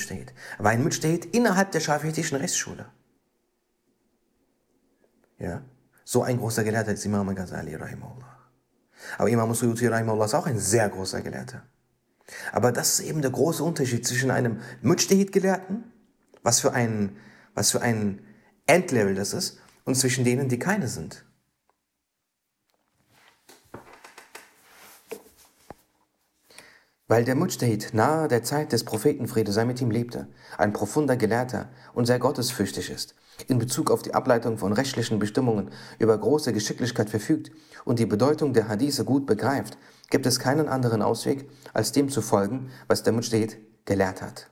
Er 0.59 0.65
war 0.65 0.71
ein 0.73 0.83
Mujtahid 0.83 1.27
innerhalb 1.35 1.71
der 1.71 1.81
schafitischen 1.81 2.39
Rechtsschule. 2.39 2.87
Ja? 5.39 5.63
So 6.05 6.23
ein 6.23 6.39
großer 6.39 6.65
Gelehrter 6.65 6.93
ist 6.93 7.05
Imam 7.05 7.35
Ghazali, 7.35 7.75
rahimahullah. 7.75 8.33
Aber 9.19 9.29
Imam 9.29 9.53
Suyuti, 9.55 9.87
rahimahullah, 9.87 10.27
ist 10.27 10.35
auch 10.35 10.47
ein 10.47 10.59
sehr 10.59 10.89
großer 10.89 11.21
Gelehrter. 11.23 11.63
Aber 12.53 12.73
das 12.73 12.99
ist 12.99 13.07
eben 13.07 13.23
der 13.23 13.31
große 13.31 13.63
Unterschied 13.63 14.07
zwischen 14.07 14.31
einem 14.31 14.61
Mujtahid-Gelehrten, 14.83 15.85
was 16.43 16.61
für 16.61 16.73
ein, 16.73 17.17
was 17.55 17.71
für 17.71 17.83
ein 17.83 18.25
Endlevel 18.67 19.15
das 19.15 19.33
ist, 19.33 19.59
und 19.85 19.97
zwischen 19.97 20.25
denen, 20.25 20.49
die 20.49 20.59
keine 20.59 20.89
sind. 20.89 21.25
Weil 27.09 27.25
der 27.25 27.35
Mujtahid 27.35 27.93
nahe 27.93 28.29
der 28.29 28.43
Zeit 28.43 28.73
des 28.73 28.85
Propheten 28.85 29.29
Friede 29.29 29.53
sei 29.53 29.65
mit 29.65 29.81
ihm 29.81 29.91
lebte, 29.91 30.29
ein 30.57 30.73
profunder 30.73 31.17
Gelehrter 31.17 31.69
und 31.93 32.07
sehr 32.07 32.19
gottesfürchtig 32.19 32.89
ist, 32.89 33.15
in 33.49 33.59
Bezug 33.59 33.91
auf 33.91 34.03
die 34.03 34.15
Ableitung 34.15 34.59
von 34.59 34.73
rechtlichen 34.73 35.19
Bestimmungen 35.19 35.71
über 35.99 36.17
große 36.17 36.53
Geschicklichkeit 36.53 37.11
verfügt 37.11 37.51
und 37.85 37.99
die 37.99 38.07
Bedeutung 38.07 38.53
der 38.53 38.69
Hadithe 38.69 39.05
gut 39.05 39.27
begreift, 39.27 39.79
gibt 40.11 40.27
es 40.27 40.39
keinen 40.39 40.69
anderen 40.69 41.03
Ausweg, 41.03 41.49
als 41.73 41.93
dem 41.93 42.09
zu 42.09 42.23
folgen, 42.23 42.71
was 42.89 43.03
der 43.03 43.13
Mujtahid 43.13 43.59
gelehrt 43.85 44.23
hat. 44.23 44.49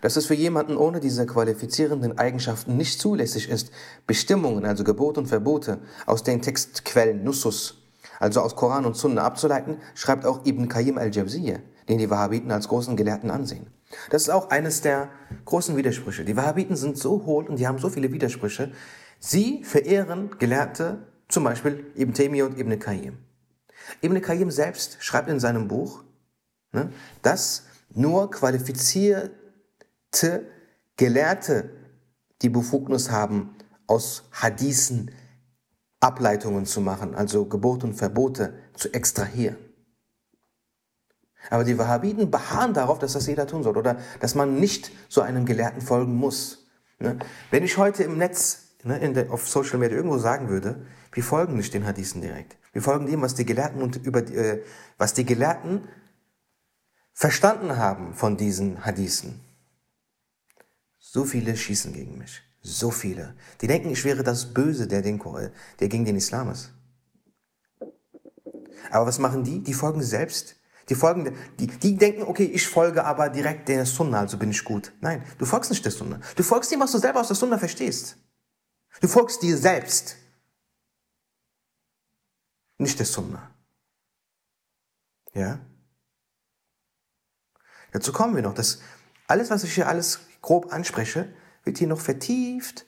Dass 0.00 0.16
es 0.16 0.26
für 0.26 0.34
jemanden 0.34 0.76
ohne 0.76 1.00
diese 1.00 1.26
qualifizierenden 1.26 2.18
Eigenschaften 2.18 2.76
nicht 2.76 3.00
zulässig 3.00 3.48
ist, 3.48 3.70
Bestimmungen, 4.06 4.64
also 4.64 4.84
Gebote 4.84 5.20
und 5.20 5.26
Verbote, 5.26 5.78
aus 6.06 6.22
den 6.22 6.42
Textquellen 6.42 7.24
Nussus 7.24 7.78
also 8.18 8.40
aus 8.40 8.56
Koran 8.56 8.84
und 8.84 8.96
Sunna 8.96 9.22
abzuleiten, 9.22 9.78
schreibt 9.94 10.26
auch 10.26 10.44
Ibn 10.44 10.68
Qayyim 10.68 10.98
al-Jawziyya, 10.98 11.58
den 11.88 11.98
die 11.98 12.10
Wahhabiten 12.10 12.50
als 12.50 12.68
großen 12.68 12.96
Gelehrten 12.96 13.30
ansehen. 13.30 13.66
Das 14.10 14.22
ist 14.22 14.30
auch 14.30 14.50
eines 14.50 14.82
der 14.82 15.08
großen 15.44 15.76
Widersprüche. 15.76 16.24
Die 16.24 16.36
Wahhabiten 16.36 16.76
sind 16.76 16.98
so 16.98 17.24
hohl 17.24 17.46
und 17.46 17.58
die 17.58 17.66
haben 17.66 17.78
so 17.78 17.88
viele 17.88 18.12
Widersprüche. 18.12 18.72
Sie 19.18 19.64
verehren 19.64 20.30
Gelehrte, 20.38 20.98
zum 21.28 21.44
Beispiel 21.44 21.86
Ibn 21.96 22.14
Taymiyyah 22.14 22.46
und 22.46 22.58
Ibn 22.58 22.78
Qayyim. 22.78 23.18
Ibn 24.02 24.20
Qayyim 24.20 24.50
selbst 24.50 24.98
schreibt 25.00 25.28
in 25.28 25.40
seinem 25.40 25.68
Buch, 25.68 26.04
ne, 26.72 26.92
dass 27.22 27.64
nur 27.94 28.30
qualifizierte 28.30 29.32
Gelehrte 30.96 31.70
die 32.42 32.50
Befugnis 32.50 33.10
haben, 33.10 33.54
aus 33.86 34.24
Hadithen 34.32 35.10
Ableitungen 36.00 36.66
zu 36.66 36.80
machen, 36.80 37.14
also 37.14 37.46
Gebote 37.46 37.86
und 37.86 37.94
Verbote 37.94 38.54
zu 38.74 38.92
extrahieren. 38.92 39.56
Aber 41.50 41.64
die 41.64 41.78
Wahhabiten 41.78 42.30
beharren 42.30 42.74
darauf, 42.74 42.98
dass 42.98 43.14
das 43.14 43.26
jeder 43.26 43.46
tun 43.46 43.62
soll 43.62 43.76
oder 43.76 43.98
dass 44.20 44.34
man 44.34 44.60
nicht 44.60 44.90
so 45.08 45.20
einem 45.22 45.46
Gelehrten 45.46 45.80
folgen 45.80 46.14
muss. 46.14 46.66
Ne? 46.98 47.18
Wenn 47.50 47.64
ich 47.64 47.78
heute 47.78 48.02
im 48.02 48.18
Netz, 48.18 48.74
ne, 48.84 49.26
auf 49.30 49.48
Social 49.48 49.78
Media 49.78 49.96
irgendwo 49.96 50.18
sagen 50.18 50.48
würde, 50.48 50.86
wir 51.12 51.22
folgen 51.22 51.56
nicht 51.56 51.72
den 51.74 51.86
Hadithen 51.86 52.20
direkt. 52.20 52.56
Wir 52.72 52.82
folgen 52.82 53.06
dem, 53.06 53.22
was 53.22 53.34
die 53.34 53.46
Gelehrten 53.46 53.82
und 53.82 53.96
über 53.96 54.20
äh, 54.20 54.62
was 54.98 55.14
die 55.14 55.24
Gelehrten 55.24 55.88
verstanden 57.12 57.76
haben 57.76 58.14
von 58.14 58.36
diesen 58.36 58.84
Hadithen. 58.84 59.40
So 60.98 61.24
viele 61.24 61.56
schießen 61.56 61.92
gegen 61.92 62.18
mich. 62.18 62.42
So 62.60 62.90
viele. 62.90 63.34
Die 63.60 63.66
denken, 63.66 63.90
ich 63.90 64.04
wäre 64.04 64.22
das 64.22 64.52
Böse, 64.52 64.86
der, 64.86 65.00
den, 65.02 65.20
der 65.80 65.88
gegen 65.88 66.04
den 66.04 66.16
Islam 66.16 66.50
ist. 66.50 66.72
Aber 68.90 69.06
was 69.06 69.18
machen 69.18 69.44
die? 69.44 69.62
Die 69.62 69.74
folgen 69.74 70.02
selbst. 70.02 70.57
Die 70.88 70.94
folgen, 70.94 71.36
die, 71.58 71.66
die 71.66 71.96
denken, 71.96 72.22
okay, 72.22 72.44
ich 72.44 72.66
folge 72.66 73.04
aber 73.04 73.28
direkt 73.28 73.68
der 73.68 73.84
Sunna, 73.84 74.20
also 74.20 74.38
bin 74.38 74.50
ich 74.50 74.64
gut. 74.64 74.92
Nein, 75.00 75.22
du 75.38 75.44
folgst 75.44 75.70
nicht 75.70 75.84
der 75.84 75.92
Sunna. 75.92 76.20
Du 76.34 76.42
folgst 76.42 76.70
dem, 76.72 76.80
was 76.80 76.92
du 76.92 76.98
selber 76.98 77.20
aus 77.20 77.28
der 77.28 77.36
Sunna 77.36 77.58
verstehst. 77.58 78.16
Du 79.00 79.08
folgst 79.08 79.42
dir 79.42 79.56
selbst. 79.56 80.16
Nicht 82.78 82.98
der 82.98 83.06
Sunna. 83.06 83.50
Ja? 85.34 85.60
Dazu 87.92 88.12
kommen 88.12 88.34
wir 88.34 88.42
noch. 88.42 88.54
dass 88.54 88.80
alles, 89.26 89.50
was 89.50 89.64
ich 89.64 89.74
hier 89.74 89.88
alles 89.88 90.20
grob 90.40 90.72
anspreche, 90.72 91.32
wird 91.64 91.78
hier 91.78 91.88
noch 91.88 92.00
vertieft 92.00 92.86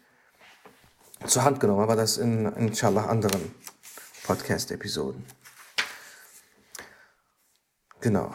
zur 1.27 1.45
Hand 1.45 1.61
genommen, 1.61 1.83
aber 1.83 1.97
das 1.97 2.17
in, 2.17 2.47
inshallah, 2.47 3.07
anderen 3.07 3.55
Podcast-Episoden. 4.25 5.25
Genau. 8.01 8.35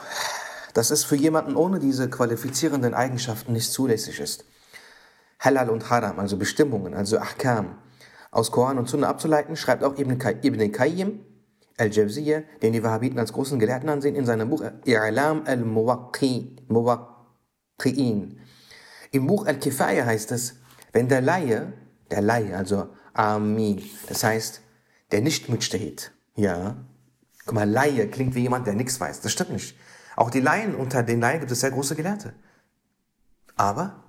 Dass 0.73 0.91
es 0.91 1.03
für 1.03 1.15
jemanden 1.15 1.55
ohne 1.55 1.79
diese 1.79 2.09
qualifizierenden 2.09 2.93
Eigenschaften 2.93 3.53
nicht 3.53 3.71
zulässig 3.71 4.19
ist. 4.19 4.45
Halal 5.39 5.69
und 5.69 5.89
Haram, 5.89 6.19
also 6.19 6.37
Bestimmungen, 6.37 6.93
also 6.93 7.17
Ahkam, 7.17 7.77
aus 8.31 8.51
Koran 8.51 8.77
und 8.77 8.89
Sunna 8.89 9.07
abzuleiten, 9.07 9.55
schreibt 9.55 9.83
auch 9.83 9.97
Ibn, 9.97 10.19
Ibn 10.41 10.71
Qayyim 10.71 11.19
al-Jawziyya, 11.77 12.43
den 12.61 12.73
die 12.73 12.83
Wahhabiten 12.83 13.19
als 13.19 13.33
großen 13.33 13.59
Gelehrten 13.59 13.89
ansehen, 13.89 14.15
in 14.15 14.25
seinem 14.25 14.49
Buch 14.49 14.63
I'lam 14.85 15.45
al-Muwaqqi'in, 15.45 18.37
im 19.11 19.27
Buch 19.27 19.45
Al-Kifaya 19.45 20.05
heißt 20.05 20.31
es, 20.33 20.55
wenn 20.91 21.07
der 21.07 21.21
Laie, 21.21 21.71
der 22.11 22.21
Laie, 22.21 22.57
also 22.57 22.89
Ami, 23.13 23.89
das 24.07 24.23
heißt, 24.23 24.61
der 25.11 25.21
nicht 25.21 25.47
Mujtahid, 25.47 26.11
ja, 26.35 26.75
guck 27.45 27.55
mal, 27.55 27.69
Laie 27.69 28.07
klingt 28.07 28.35
wie 28.35 28.41
jemand, 28.41 28.67
der 28.67 28.73
nichts 28.73 28.99
weiß. 28.99 29.21
Das 29.21 29.31
stimmt 29.31 29.51
nicht. 29.51 29.77
Auch 30.15 30.29
die 30.29 30.39
Laien, 30.39 30.75
unter 30.75 31.03
den 31.03 31.19
Laien 31.19 31.39
gibt 31.39 31.51
es 31.51 31.59
sehr 31.59 31.71
große 31.71 31.95
Gelehrte. 31.95 32.33
Aber 33.55 34.03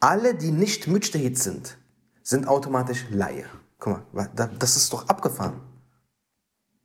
alle, 0.00 0.34
die 0.34 0.50
nicht 0.50 0.86
Mujtahid 0.86 1.38
sind, 1.38 1.78
sind 2.22 2.46
automatisch 2.46 3.06
Laie. 3.10 3.46
Guck 3.78 4.12
mal, 4.14 4.30
das 4.58 4.76
ist 4.76 4.92
doch 4.92 5.08
abgefahren. 5.08 5.60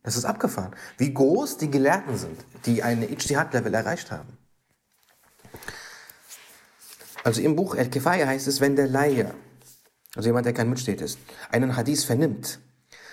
Das 0.02 0.16
ist 0.16 0.24
abgefahren. 0.24 0.74
Wie 0.98 1.12
groß 1.12 1.56
die 1.56 1.70
Gelehrten 1.70 2.16
sind, 2.16 2.44
die 2.66 2.82
eine 2.82 3.10
Ijtihad-Level 3.10 3.72
erreicht 3.72 4.10
haben. 4.10 4.36
Also 7.24 7.40
im 7.40 7.56
Buch 7.56 7.74
El-Kifaya 7.74 8.26
heißt 8.26 8.46
es, 8.46 8.60
wenn 8.60 8.76
der 8.76 8.86
Laie, 8.86 9.34
also 10.14 10.28
jemand, 10.28 10.44
der 10.44 10.52
kein 10.52 10.68
Mujtahid 10.68 11.00
ist, 11.00 11.18
einen 11.50 11.74
Hadith 11.74 12.04
vernimmt, 12.04 12.60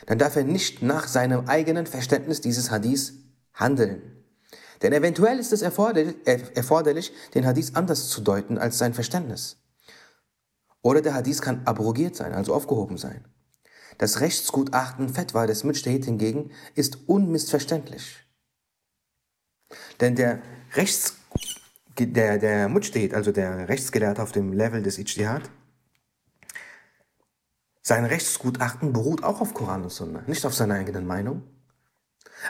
dann 0.06 0.18
darf 0.18 0.36
er 0.36 0.44
nicht 0.44 0.82
nach 0.82 1.08
seinem 1.08 1.48
eigenen 1.48 1.86
Verständnis 1.86 2.42
dieses 2.42 2.72
Hadith 2.72 3.14
handeln. 3.54 4.02
Denn 4.82 4.94
eventuell 4.94 5.38
ist 5.38 5.54
es 5.54 5.62
erforderlich, 5.62 7.14
den 7.34 7.46
Hadith 7.46 7.72
anders 7.76 8.10
zu 8.10 8.22
deuten 8.22 8.58
als 8.58 8.78
sein 8.78 8.94
Verständnis. 8.94 9.58
Oder 10.82 11.02
der 11.02 11.14
Hadith 11.14 11.42
kann 11.42 11.62
abrogiert 11.66 12.16
sein, 12.16 12.34
also 12.34 12.54
aufgehoben 12.54 12.98
sein. 12.98 13.26
Das 14.00 14.20
Rechtsgutachten 14.20 15.10
Fetwa 15.10 15.46
des 15.46 15.64
Mujtahid 15.64 16.06
hingegen 16.06 16.52
ist 16.74 17.08
unmissverständlich. 17.08 18.26
Denn 20.00 20.16
der 20.16 20.42
Rechts 20.74 21.16
der, 22.00 22.38
der 22.38 22.70
Mujtahid, 22.70 23.14
also 23.14 23.32
der 23.32 23.70
Rechtsgelehrte 23.70 24.24
auf 24.24 24.32
dem 24.32 24.54
Level 24.54 24.82
des 24.82 24.98
Ijtihad, 24.98 25.50
sein 27.82 28.06
Rechtsgutachten 28.06 28.94
beruht 28.94 29.24
auch 29.24 29.42
auf 29.42 29.54
Koran 29.54 29.84
und 29.84 29.92
Sunna, 29.92 30.24
nicht 30.28 30.46
auf 30.46 30.54
seiner 30.54 30.76
eigenen 30.76 31.08
Meinung. 31.08 31.44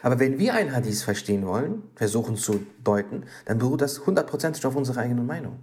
Aber 0.01 0.19
wenn 0.19 0.39
wir 0.39 0.53
ein 0.53 0.73
Hadith 0.73 1.03
verstehen 1.03 1.45
wollen, 1.45 1.83
versuchen 1.95 2.35
zu 2.35 2.65
deuten, 2.83 3.25
dann 3.45 3.57
beruht 3.57 3.81
das 3.81 4.05
hundertprozentig 4.05 4.65
auf 4.65 4.75
unserer 4.75 5.01
eigenen 5.01 5.25
Meinung. 5.25 5.59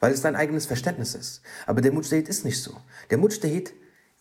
Weil 0.00 0.12
es 0.12 0.22
dein 0.22 0.36
eigenes 0.36 0.66
Verständnis 0.66 1.14
ist. 1.14 1.42
Aber 1.66 1.80
der 1.80 1.92
Mujtahid 1.92 2.28
ist 2.28 2.44
nicht 2.44 2.62
so. 2.62 2.76
Der 3.10 3.18
Mujtahid 3.18 3.72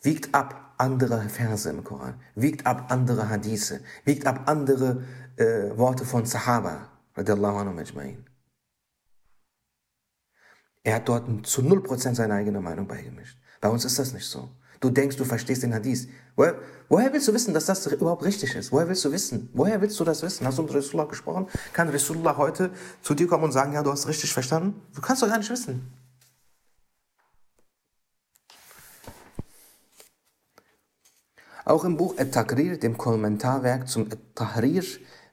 wiegt 0.01 0.33
ab 0.33 0.73
andere 0.77 1.29
Verse 1.29 1.69
im 1.69 1.83
Koran, 1.83 2.19
wiegt 2.35 2.65
ab 2.65 2.91
andere 2.91 3.29
Hadithe, 3.29 3.81
wiegt 4.03 4.25
ab 4.25 4.43
andere 4.47 5.03
äh, 5.37 5.77
Worte 5.77 6.05
von 6.05 6.25
Sahaba, 6.25 6.89
radiallahu 7.15 7.57
anhu 7.57 7.79
majma'in. 7.79 8.25
Er 10.83 10.95
hat 10.95 11.07
dort 11.07 11.45
zu 11.45 11.61
0% 11.61 12.15
seine 12.15 12.33
eigene 12.33 12.59
Meinung 12.59 12.87
beigemischt. 12.87 13.37
Bei 13.61 13.69
uns 13.69 13.85
ist 13.85 13.97
das 13.99 14.11
nicht 14.11 14.25
so. 14.25 14.49
Du 14.79 14.89
denkst, 14.89 15.15
du 15.15 15.25
verstehst 15.25 15.61
den 15.61 15.73
Hadith. 15.75 16.09
Woher, 16.35 16.55
woher, 16.89 17.13
willst 17.13 17.27
du 17.27 17.33
wissen, 17.33 17.53
dass 17.53 17.67
das 17.67 17.85
überhaupt 17.85 18.23
richtig 18.25 18.55
ist? 18.55 18.71
Woher 18.71 18.87
willst 18.87 19.05
du 19.05 19.11
wissen? 19.11 19.49
Woher 19.53 19.79
willst 19.79 19.99
du 19.99 20.03
das 20.03 20.23
wissen? 20.23 20.45
Hast 20.47 20.57
du 20.57 20.63
mit 20.63 20.73
Rasulullah 20.73 21.07
gesprochen? 21.07 21.45
Kann 21.71 21.87
Rasulullah 21.89 22.35
heute 22.35 22.71
zu 23.03 23.13
dir 23.13 23.27
kommen 23.27 23.43
und 23.43 23.51
sagen, 23.51 23.73
ja, 23.73 23.83
du 23.83 23.91
hast 23.91 24.07
richtig 24.07 24.33
verstanden? 24.33 24.81
Du 24.95 25.01
kannst 25.01 25.21
doch 25.21 25.27
gar 25.27 25.37
nicht 25.37 25.51
wissen. 25.51 25.93
Auch 31.63 31.85
im 31.85 31.95
Buch 31.95 32.17
At-Takrir, 32.17 32.79
dem 32.79 32.97
Kommentarwerk 32.97 33.87
zum 33.87 34.07
At-Tahrir, 34.11 34.83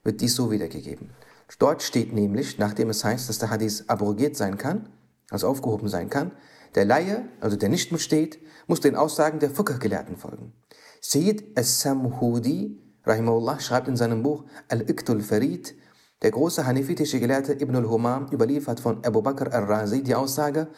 wird 0.05 0.21
dies 0.21 0.35
so 0.35 0.51
wiedergegeben. 0.51 1.11
Dort 1.59 1.83
steht 1.83 2.13
nämlich, 2.13 2.59
nachdem 2.59 2.91
es 2.91 3.03
heißt, 3.03 3.31
dass 3.31 3.39
der 3.39 3.49
Hadith 3.49 3.85
abrogiert 3.89 4.37
sein 4.37 4.59
kann, 4.59 4.91
also 5.31 5.49
aufgehoben 5.49 5.89
sein 5.89 6.11
kann, 6.11 6.33
der 6.75 6.85
Laie, 6.85 7.29
also 7.41 7.57
der 7.57 7.69
nicht 7.69 7.93
mitsteht, 7.93 8.39
muss 8.67 8.81
den 8.81 8.97
Aussagen 8.97 9.39
der 9.39 9.51
Fiqh-Gelehrten 9.51 10.17
folgen. 10.17 10.53
Sayyid 11.01 11.57
al-Samhudi, 11.57 12.79
rahimahullah, 13.05 13.61
schreibt 13.61 13.89
in 13.89 13.97
seinem 13.97 14.23
Buch 14.23 14.45
Al-Iqtul 14.69 15.23
Farid, 15.23 15.75
der 16.23 16.33
große 16.33 16.67
hanifitische 16.67 17.21
Gelehrte 17.21 17.53
Ibn 17.53 17.77
al-Humam 17.77 18.27
überliefert 18.33 18.81
von 18.81 19.05
Abu 19.05 19.23
Bakr 19.23 19.53
al-Razi 19.53 20.03
die 20.03 20.15
Aussage, 20.17 20.69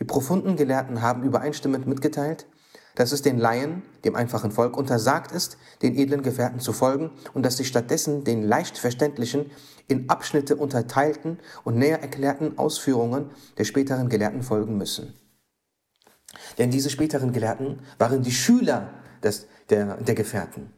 die 0.00 0.04
profunden 0.04 0.56
Gelehrten 0.56 1.02
haben 1.02 1.22
übereinstimmend 1.22 1.86
mitgeteilt, 1.86 2.46
dass 2.96 3.12
es 3.12 3.22
den 3.22 3.38
Laien, 3.38 3.82
dem 4.04 4.16
einfachen 4.16 4.50
Volk, 4.50 4.76
untersagt 4.76 5.30
ist, 5.30 5.56
den 5.82 5.96
edlen 5.96 6.22
Gefährten 6.22 6.58
zu 6.58 6.72
folgen 6.72 7.12
und 7.32 7.46
dass 7.46 7.56
sie 7.56 7.64
stattdessen 7.64 8.24
den 8.24 8.42
leicht 8.42 8.76
verständlichen, 8.76 9.52
in 9.86 10.10
Abschnitte 10.10 10.56
unterteilten 10.56 11.38
und 11.62 11.76
näher 11.76 12.02
erklärten 12.02 12.58
Ausführungen 12.58 13.30
der 13.56 13.64
späteren 13.64 14.08
Gelehrten 14.08 14.42
folgen 14.42 14.76
müssen. 14.76 15.14
Denn 16.58 16.70
diese 16.70 16.90
späteren 16.90 17.32
Gelehrten 17.32 17.80
waren 17.98 18.22
die 18.22 18.32
Schüler 18.32 18.92
des, 19.22 19.46
der, 19.70 19.96
der 19.96 20.14
Gefährten. 20.14 20.72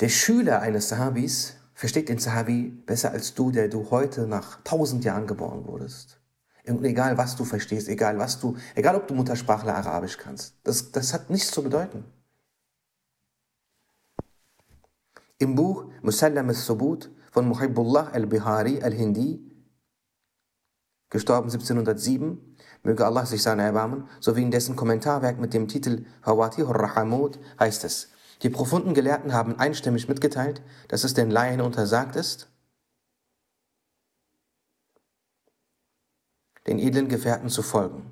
Der 0.00 0.08
Schüler 0.08 0.60
eines 0.60 0.88
Sahabis 0.88 1.56
versteht 1.74 2.08
den 2.08 2.18
Sahabi 2.18 2.70
besser 2.86 3.12
als 3.12 3.34
du, 3.34 3.50
der 3.50 3.68
du 3.68 3.90
heute 3.90 4.26
nach 4.26 4.60
tausend 4.64 5.04
Jahren 5.04 5.26
geboren 5.26 5.66
wurdest. 5.66 6.20
Und 6.66 6.84
egal 6.84 7.18
was 7.18 7.36
du 7.36 7.44
verstehst, 7.44 7.88
egal 7.88 8.18
was 8.18 8.38
du, 8.38 8.56
egal 8.74 8.96
ob 8.96 9.06
du 9.08 9.14
Muttersprachler 9.14 9.74
Arabisch 9.74 10.16
kannst, 10.16 10.54
das, 10.62 10.92
das 10.92 11.12
hat 11.12 11.30
nichts 11.30 11.50
zu 11.50 11.62
bedeuten. 11.62 12.04
Im 15.38 15.56
Buch 15.56 15.86
Musallam 16.02 16.48
al-Subut 16.48 17.10
von 17.32 17.48
Muhibbullah 17.48 18.10
al-Bihari 18.10 18.80
al-Hindi, 18.80 19.51
gestorben 21.12 21.50
1707, 21.50 22.56
möge 22.82 23.04
Allah 23.04 23.26
sich 23.26 23.42
seiner 23.42 23.64
erbarmen, 23.64 24.08
sowie 24.18 24.42
in 24.42 24.50
dessen 24.50 24.76
Kommentarwerk 24.76 25.38
mit 25.38 25.52
dem 25.52 25.68
Titel 25.68 26.06
Hawati 26.24 26.62
Rahamud 26.62 27.38
heißt 27.60 27.84
es, 27.84 28.08
die 28.42 28.48
profunden 28.48 28.94
Gelehrten 28.94 29.34
haben 29.34 29.58
einstimmig 29.58 30.08
mitgeteilt, 30.08 30.62
dass 30.88 31.04
es 31.04 31.12
den 31.12 31.30
Laien 31.30 31.60
untersagt 31.60 32.16
ist, 32.16 32.48
den 36.66 36.78
edlen 36.78 37.08
Gefährten 37.08 37.50
zu 37.50 37.62
folgen. 37.62 38.10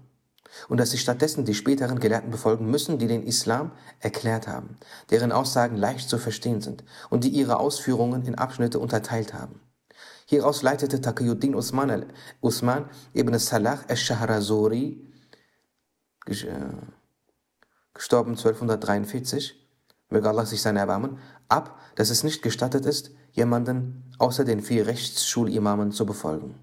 Und 0.68 0.78
dass 0.78 0.90
sie 0.90 0.98
stattdessen 0.98 1.44
die 1.44 1.54
späteren 1.54 2.00
Gelehrten 2.00 2.30
befolgen 2.30 2.70
müssen, 2.70 2.98
die 2.98 3.06
den 3.06 3.22
Islam 3.22 3.72
erklärt 4.00 4.46
haben, 4.46 4.76
deren 5.08 5.32
Aussagen 5.32 5.76
leicht 5.76 6.10
zu 6.10 6.18
verstehen 6.18 6.60
sind 6.60 6.84
und 7.08 7.24
die 7.24 7.28
ihre 7.30 7.58
Ausführungen 7.60 8.26
in 8.26 8.34
Abschnitte 8.34 8.78
unterteilt 8.78 9.32
haben. 9.32 9.60
Hieraus 10.30 10.62
leitete 10.62 11.00
Taqiyuddin 11.00 11.56
Usman, 11.56 12.06
Usman 12.40 12.88
ibn 13.14 13.36
Salah 13.36 13.80
al-Shahrazuri, 13.88 15.04
äh, 16.28 16.34
gestorben 17.92 18.36
1243, 18.36 19.56
möge 20.08 20.28
Allah 20.28 20.46
sich 20.46 20.62
sein 20.62 20.76
erbarmen, 20.76 21.18
ab, 21.48 21.80
dass 21.96 22.10
es 22.10 22.22
nicht 22.22 22.42
gestattet 22.42 22.86
ist, 22.86 23.10
jemanden 23.32 24.04
außer 24.18 24.44
den 24.44 24.62
vier 24.62 24.86
Rechtsschulimamen 24.86 25.90
zu 25.90 26.06
befolgen. 26.06 26.54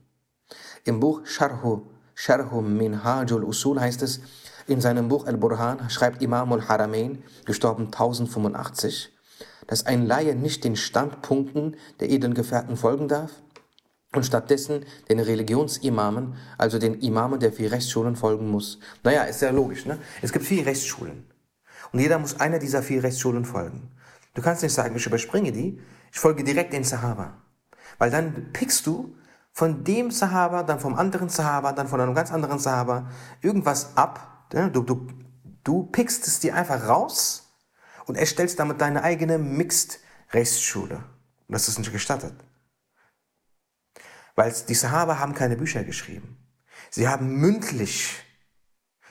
Im 0.85 1.01
Buch 1.01 1.25
Sharhu, 1.25 1.87
Sharhu 2.15 2.61
Minhajul 2.61 3.43
Usul 3.43 3.81
heißt 3.81 4.01
es, 4.01 4.21
in 4.67 4.79
seinem 4.79 5.09
Buch 5.09 5.27
Al-Burhan 5.27 5.89
schreibt 5.89 6.21
Imam 6.21 6.53
al-Haramain, 6.53 7.21
gestorben 7.43 7.87
1085, 7.87 9.11
dass 9.67 9.85
ein 9.85 10.05
Laie 10.05 10.35
nicht 10.35 10.63
den 10.63 10.77
Standpunkten 10.77 11.75
der 11.99 12.09
edlen 12.09 12.33
Gefährten 12.33 12.77
folgen 12.77 13.09
darf 13.09 13.31
und 14.13 14.25
stattdessen 14.25 14.85
den 15.09 15.19
Religionsimamen, 15.19 16.35
also 16.57 16.79
den 16.79 16.99
Imamen 17.01 17.39
der 17.39 17.51
vier 17.51 17.71
Rechtsschulen 17.71 18.15
folgen 18.15 18.49
muss. 18.49 18.79
Naja, 19.03 19.23
ist 19.23 19.41
ja 19.41 19.51
logisch, 19.51 19.85
ne? 19.85 19.97
Es 20.21 20.31
gibt 20.31 20.45
vier 20.45 20.65
Rechtsschulen. 20.65 21.25
Und 21.91 21.99
jeder 21.99 22.19
muss 22.19 22.39
einer 22.39 22.59
dieser 22.59 22.81
vier 22.81 23.03
Rechtsschulen 23.03 23.45
folgen. 23.45 23.91
Du 24.33 24.41
kannst 24.41 24.63
nicht 24.63 24.73
sagen, 24.73 24.95
ich 24.95 25.05
überspringe 25.05 25.51
die, 25.51 25.79
ich 26.11 26.19
folge 26.19 26.43
direkt 26.43 26.73
den 26.73 26.83
Sahaba. 26.83 27.41
Weil 27.97 28.11
dann 28.11 28.51
pickst 28.53 28.85
du 28.85 29.15
von 29.51 29.83
dem 29.83 30.11
Sahaba, 30.11 30.63
dann 30.63 30.79
vom 30.79 30.95
anderen 30.95 31.29
Sahaba, 31.29 31.73
dann 31.73 31.87
von 31.87 31.99
einem 31.99 32.13
ganz 32.13 32.31
anderen 32.31 32.59
Sahaba 32.59 33.09
irgendwas 33.41 33.97
ab. 33.97 34.45
Du, 34.49 34.81
du, 34.83 35.07
du 35.63 35.83
pickst 35.83 36.27
es 36.27 36.39
dir 36.39 36.55
einfach 36.55 36.87
raus 36.87 37.51
und 38.05 38.15
erstellst 38.15 38.59
damit 38.59 38.79
deine 38.79 39.03
eigene 39.03 39.37
Mixed-Rechtsschule. 39.37 40.95
Und 40.95 41.53
das 41.53 41.67
ist 41.67 41.79
nicht 41.79 41.91
gestattet. 41.91 42.33
Weil 44.37 44.53
die 44.69 44.75
Sahaba 44.75 45.17
haben 45.17 45.33
keine 45.33 45.57
Bücher 45.57 45.83
geschrieben. 45.83 46.37
Sie 46.91 47.07
haben 47.07 47.37
mündlich, 47.37 48.23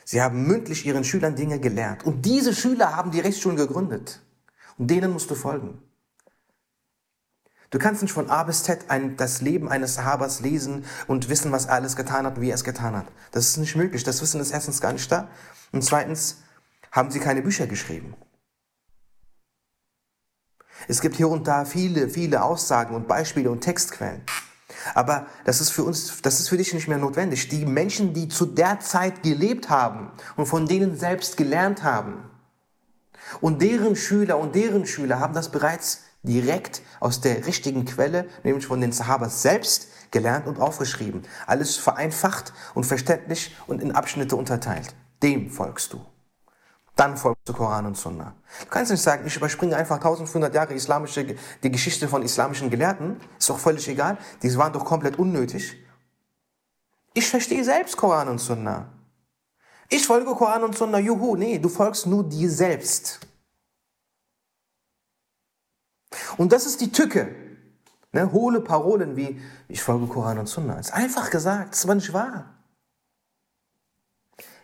sie 0.04 0.22
haben 0.22 0.46
mündlich 0.46 0.86
ihren 0.86 1.02
Schülern 1.02 1.34
Dinge 1.34 1.58
gelehrt. 1.58 2.04
Und 2.04 2.24
diese 2.24 2.54
Schüler 2.54 2.94
haben 2.94 3.10
die 3.10 3.18
Rechtsschulen 3.18 3.56
gegründet. 3.56 4.22
Und 4.78 4.88
denen 4.88 5.12
musst 5.12 5.28
du 5.28 5.34
folgen. 5.34 5.82
Du 7.70 7.80
kannst 7.80 8.02
nicht 8.02 8.12
von 8.12 8.30
A 8.30 8.44
bis 8.44 8.62
Z 8.62 8.88
ein, 8.88 9.16
das 9.16 9.40
Leben 9.40 9.68
eines 9.68 9.96
Sahabas 9.96 10.40
lesen 10.42 10.84
und 11.08 11.28
wissen, 11.28 11.50
was 11.50 11.66
er 11.66 11.74
alles 11.74 11.96
getan 11.96 12.24
hat 12.24 12.36
und 12.36 12.42
wie 12.42 12.50
er 12.50 12.54
es 12.54 12.62
getan 12.62 12.94
hat. 12.94 13.06
Das 13.32 13.48
ist 13.48 13.56
nicht 13.56 13.74
möglich. 13.74 14.04
Das 14.04 14.22
Wissen 14.22 14.40
ist 14.40 14.52
erstens 14.52 14.80
gar 14.80 14.92
nicht 14.92 15.10
da. 15.10 15.28
Und 15.72 15.82
zweitens 15.82 16.44
haben 16.92 17.10
sie 17.10 17.18
keine 17.18 17.42
Bücher 17.42 17.66
geschrieben. 17.66 18.14
Es 20.86 21.00
gibt 21.00 21.16
hier 21.16 21.28
und 21.28 21.48
da 21.48 21.64
viele, 21.64 22.08
viele 22.08 22.44
Aussagen 22.44 22.94
und 22.94 23.08
Beispiele 23.08 23.50
und 23.50 23.62
Textquellen. 23.62 24.22
Aber 24.94 25.27
das 25.44 25.61
ist 25.61 25.70
für 25.70 25.85
uns, 25.85 26.20
das 26.22 26.40
ist 26.40 26.49
für 26.49 26.57
dich 26.57 26.72
nicht 26.75 26.88
mehr 26.88 26.99
notwendig. 26.99 27.49
Die 27.49 27.66
Menschen, 27.66 28.14
die 28.14 28.29
zu 28.29 28.46
der 28.46 28.81
Zeit 28.81 29.22
gelebt 29.22 29.70
haben 29.70 30.11
und 30.37 30.46
von 30.46 30.66
denen 30.66 30.96
selbst 30.96 31.37
gelernt 31.37 31.83
haben 31.83 32.31
und 33.40 33.62
deren 33.62 33.96
Schüler 33.96 34.38
und 34.38 34.55
deren 34.55 34.87
Schüler 34.87 35.20
haben 35.20 35.35
das 35.35 35.51
bereits 35.51 36.03
direkt 36.22 36.83
aus 37.01 37.20
der 37.20 37.46
richtigen 37.46 37.85
Quelle, 37.85 38.29
nämlich 38.42 38.66
von 38.66 38.81
den 38.81 38.92
Sahabas 38.92 39.42
selbst, 39.42 39.88
gelernt 40.11 40.46
und 40.46 40.61
aufgeschrieben. 40.61 41.22
Alles 41.46 41.77
vereinfacht 41.77 42.53
und 42.75 42.85
verständlich 42.85 43.55
und 43.66 43.83
in 43.83 43.92
Abschnitte 43.92 44.37
unterteilt. 44.37 44.94
Dem 45.22 45.51
folgst 45.51 45.92
du. 45.92 46.01
Dann 46.96 47.18
folgst 47.18 47.46
du 47.46 47.52
Koran 47.52 47.85
und 47.85 47.96
Sunna. 47.96 48.35
Du 48.62 48.66
kannst 48.70 48.90
nicht 48.90 49.02
sagen, 49.02 49.26
ich 49.26 49.37
überspringe 49.37 49.76
einfach 49.76 49.96
1500 49.96 50.54
Jahre 50.54 50.72
islamische, 50.72 51.37
die 51.62 51.70
Geschichte 51.70 52.09
von 52.09 52.22
islamischen 52.22 52.70
Gelehrten. 52.70 53.20
Ist 53.38 53.50
doch 53.50 53.59
völlig 53.59 53.87
egal. 53.87 54.16
Die 54.42 54.56
waren 54.56 54.72
doch 54.72 54.85
komplett 54.85 55.18
unnötig. 55.18 55.76
Ich 57.12 57.28
verstehe 57.28 57.62
selbst 57.62 57.98
Koran 57.98 58.28
und 58.28 58.38
Sunna. 58.38 58.87
Ich 59.90 60.06
folge 60.06 60.35
Koran 60.35 60.64
und 60.64 60.76
Sunna, 60.76 60.98
juhu. 60.98 61.37
Nee, 61.37 61.59
du 61.59 61.68
folgst 61.68 62.06
nur 62.06 62.24
dir 62.24 62.50
selbst. 62.50 63.20
Und 66.38 66.50
das 66.52 66.64
ist 66.64 66.80
die 66.80 66.90
Tücke. 66.90 67.35
Ne? 68.12 68.32
Hohle 68.32 68.62
Parolen 68.62 69.16
wie, 69.16 69.40
ich 69.68 69.82
folge 69.82 70.06
Koran 70.06 70.38
und 70.38 70.46
Sunna. 70.46 70.78
Ist 70.78 70.94
einfach 70.94 71.30
gesagt, 71.30 71.74
das 71.74 71.87
war 71.87 71.94
nicht 71.94 72.12
wahr. 72.14 72.54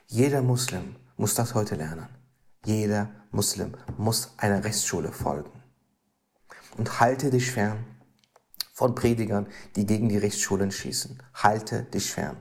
Jeder 0.07 0.41
Muslim 0.41 0.97
muss 1.19 1.35
das 1.35 1.55
heute 1.55 1.75
lernen. 1.75 2.22
Jeder 2.65 3.11
Muslim 3.33 3.77
muss 3.97 4.35
einer 4.37 4.63
Rechtsschule 4.63 5.13
folgen. 5.13 5.63
Und 6.77 7.01
halte 7.01 7.31
dich 7.31 7.51
fern 7.51 7.85
von 8.73 8.95
Predigern, 8.95 9.47
die 9.77 9.85
gegen 9.85 10.09
die 10.09 10.19
Rechtsschulen 10.19 10.71
schießen. 10.71 11.23
Halte 11.35 11.83
dich 11.83 12.13
fern. 12.13 12.37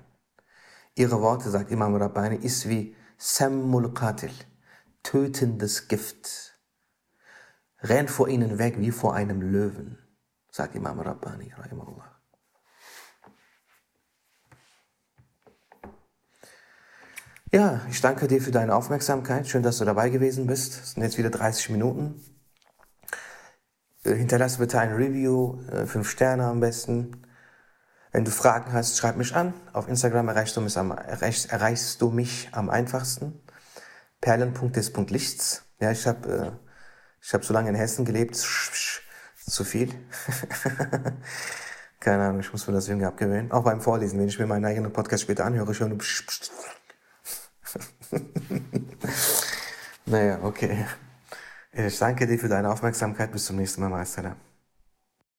Ihre 0.95 1.21
Worte, 1.21 1.49
sagt 1.49 1.71
Imam 1.71 1.95
Rabbani, 1.95 2.35
ist 2.35 2.67
wie 2.69 2.95
Sammul 3.17 3.93
Qatil, 3.93 4.33
tötendes 5.03 5.87
Gift. 5.87 6.59
Renn 7.79 8.07
vor 8.07 8.27
ihnen 8.27 8.59
weg 8.59 8.75
wie 8.77 8.91
vor 8.91 9.15
einem 9.15 9.41
Löwen, 9.41 9.97
sagt 10.51 10.75
Imam 10.75 10.99
Rabbani, 10.99 11.53
rahimahullah. 11.57 12.10
Ja, 17.53 17.81
ich 17.89 17.99
danke 17.99 18.29
dir 18.29 18.41
für 18.41 18.51
deine 18.51 18.73
Aufmerksamkeit. 18.73 19.45
Schön, 19.45 19.61
dass 19.61 19.77
du 19.77 19.83
dabei 19.83 20.09
gewesen 20.09 20.47
bist. 20.47 20.71
Es 20.83 20.91
sind 20.91 21.03
jetzt 21.03 21.17
wieder 21.17 21.29
30 21.29 21.69
Minuten. 21.71 22.23
Äh, 24.05 24.13
hinterlass 24.13 24.59
bitte 24.59 24.79
ein 24.79 24.93
Review, 24.93 25.61
äh, 25.69 25.85
fünf 25.85 26.09
Sterne 26.09 26.45
am 26.45 26.61
besten. 26.61 27.27
Wenn 28.13 28.23
du 28.23 28.31
Fragen 28.31 28.71
hast, 28.71 28.97
schreib 28.97 29.17
mich 29.17 29.35
an. 29.35 29.53
Auf 29.73 29.89
Instagram 29.89 30.29
erreichst 30.29 30.55
du 30.55 30.61
mich 30.61 30.77
am, 30.77 30.91
erreichst, 30.91 31.51
erreichst 31.51 32.01
du 32.01 32.09
mich 32.09 32.47
am 32.53 32.69
einfachsten. 32.69 33.41
Perlen.des.lichts. 34.21 35.65
Ja, 35.81 35.91
ich 35.91 36.07
habe 36.07 36.31
äh, 36.31 36.51
ich 37.21 37.33
hab 37.33 37.43
so 37.43 37.53
lange 37.53 37.67
in 37.67 37.75
Hessen 37.75 38.05
gelebt. 38.05 38.35
Zu 38.37 39.63
viel. 39.65 39.93
Keine 41.99 42.23
Ahnung, 42.23 42.39
ich 42.39 42.51
muss 42.53 42.65
mir 42.65 42.73
das 42.73 42.87
irgendwie 42.87 43.07
abgewöhnen. 43.07 43.51
Auch 43.51 43.65
beim 43.65 43.81
Vorlesen, 43.81 44.19
wenn 44.19 44.29
ich 44.29 44.39
mir 44.39 44.47
meinen 44.47 44.63
eigenen 44.63 44.93
Podcast 44.93 45.23
später 45.23 45.43
anhöre, 45.43 45.73
schon. 45.73 46.01
naja, 50.05 50.39
okay. 50.43 50.85
Ich 51.73 51.99
danke 51.99 52.27
dir 52.27 52.39
für 52.39 52.49
deine 52.49 52.71
Aufmerksamkeit. 52.71 53.31
Bis 53.31 53.45
zum 53.45 53.57
nächsten 53.57 53.81
Mal, 53.81 53.89
Meister. 53.89 54.35